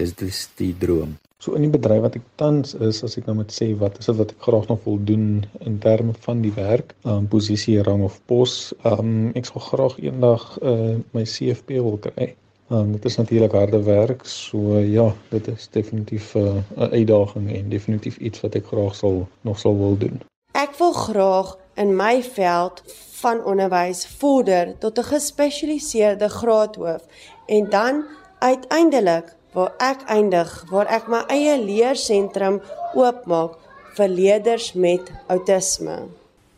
dis 0.00 0.14
dis 0.20 0.40
die 0.60 0.74
droom 0.84 1.16
so 1.38 1.56
in 1.58 1.66
die 1.66 1.74
bedryf 1.76 2.02
wat 2.06 2.16
ek 2.20 2.28
tans 2.40 2.74
is 2.88 3.02
as 3.06 3.18
ek 3.20 3.26
nou 3.28 3.36
moet 3.40 3.52
sê 3.52 3.72
wat 3.82 3.98
is 4.00 4.08
dit 4.10 4.20
wat 4.20 4.36
ek 4.36 4.46
graag 4.46 4.70
nog 4.70 4.86
wil 4.86 5.02
doen 5.10 5.26
in 5.70 5.76
terme 5.88 6.14
van 6.26 6.40
die 6.46 6.54
werk 6.56 6.94
um, 7.04 7.28
posisie 7.34 7.82
rang 7.82 8.06
of 8.06 8.20
pos 8.30 8.72
um, 8.92 9.30
ek 9.38 9.50
sal 9.50 9.66
graag 9.70 9.98
eendag 10.06 10.48
uh, 10.62 10.96
my 11.16 11.26
CFP 11.34 11.78
wil 11.82 12.00
kry 12.08 12.34
Um, 12.72 12.92
dit 12.92 13.04
is 13.04 13.16
natuurlik 13.16 13.52
harde 13.52 13.82
werk, 13.82 14.22
so 14.24 14.78
ja, 14.78 15.12
dit 15.28 15.48
is 15.52 15.68
definitief 15.70 16.34
'n 16.34 16.38
uh, 16.38 16.86
'n 16.86 16.90
uitdaging 16.96 17.52
en 17.56 17.68
definitief 17.68 18.16
iets 18.16 18.40
wat 18.40 18.54
ek 18.54 18.66
graag 18.66 18.94
sal 18.94 19.28
nog 19.40 19.58
sal 19.58 19.76
wil 19.76 19.98
doen. 19.98 20.22
Ek 20.52 20.72
wil 20.78 20.92
graag 20.92 21.58
in 21.74 21.96
my 21.96 22.22
veld 22.22 22.82
van 23.20 23.44
onderwys 23.44 24.06
vorder 24.06 24.78
tot 24.78 24.98
'n 24.98 25.02
gespesialiseerde 25.02 26.28
graadhoof 26.28 27.02
en 27.46 27.70
dan 27.70 28.04
uiteindelik 28.38 29.36
waar 29.54 29.72
ek 29.78 30.02
eindig, 30.10 30.50
waar 30.70 30.90
ek 30.90 31.06
my 31.08 31.22
eie 31.30 31.54
leersentrum 31.62 32.58
oopmaak 32.98 33.54
vir 33.94 34.10
leerders 34.10 34.72
met 34.74 35.12
outisme. 35.30 36.08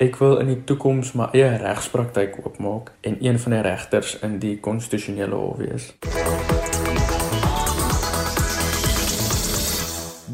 Ek 0.00 0.16
wil 0.20 0.40
in 0.40 0.50
die 0.52 0.58
toekoms 0.68 1.12
my 1.16 1.28
eie 1.36 1.54
regspraktyk 1.60 2.40
oopmaak 2.42 2.90
en 3.08 3.20
een 3.24 3.38
van 3.40 3.56
die 3.56 3.62
regters 3.68 4.16
in 4.24 4.40
die 4.40 4.56
konstitusionele 4.64 5.36
hof 5.36 5.60
wees. 5.60 5.92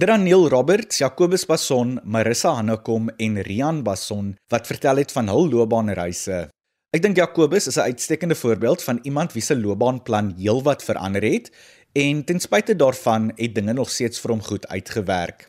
Daniel 0.03 0.49
Roberts, 0.51 0.99
Jacobus 0.99 1.45
Basson, 1.47 2.01
Marissa 2.03 2.57
Hannekom 2.59 3.11
en 3.23 3.39
Rian 3.47 3.85
Basson 3.87 4.33
wat 4.51 4.67
vertel 4.67 5.03
het 5.03 5.15
van 5.15 5.31
hul 5.31 5.51
loopbaanreise. 5.51 6.49
Ek 6.93 7.01
dink 7.01 7.17
Jacobus 7.17 7.71
is 7.71 7.79
'n 7.79 7.89
uitstekende 7.89 8.35
voorbeeld 8.35 8.83
van 8.83 8.99
iemand 9.03 9.33
wie 9.33 9.43
se 9.43 9.57
loopbaanplan 9.57 10.35
heelwat 10.37 10.83
verander 10.85 11.23
het 11.23 11.49
en 11.93 12.25
ten 12.25 12.41
spyte 12.41 12.77
daarvan 12.77 13.33
het 13.37 13.55
dinge 13.55 13.73
nog 13.73 13.91
steeds 13.91 14.21
vir 14.21 14.31
hom 14.31 14.43
goed 14.43 14.69
uitgewerk. 14.69 15.47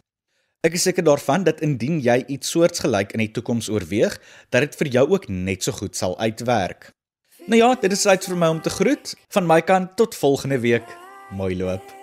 Ek 0.63 0.77
is 0.77 0.85
seker 0.87 1.03
daarvan 1.03 1.43
dat 1.43 1.59
indien 1.59 1.99
jy 1.99 2.21
iets 2.31 2.53
soortgelyk 2.55 3.11
in 3.11 3.19
die 3.25 3.31
toekoms 3.35 3.67
oorweeg, 3.69 4.15
dat 4.49 4.63
dit 4.63 4.77
vir 4.79 4.91
jou 4.95 5.09
ook 5.11 5.27
net 5.27 5.63
so 5.63 5.75
goed 5.75 5.95
sal 5.99 6.15
uitwerk. 6.19 6.93
Nou 7.51 7.59
ja, 7.59 7.73
dit 7.75 7.91
is 7.91 8.05
tyd 8.07 8.29
vir 8.29 8.39
my 8.39 8.47
om 8.55 8.61
te 8.63 8.71
groet. 8.71 9.11
Van 9.35 9.47
my 9.47 9.59
kant 9.61 9.97
tot 9.99 10.15
volgende 10.15 10.61
week. 10.63 10.87
Mooi 11.35 11.57
loop. 11.59 12.02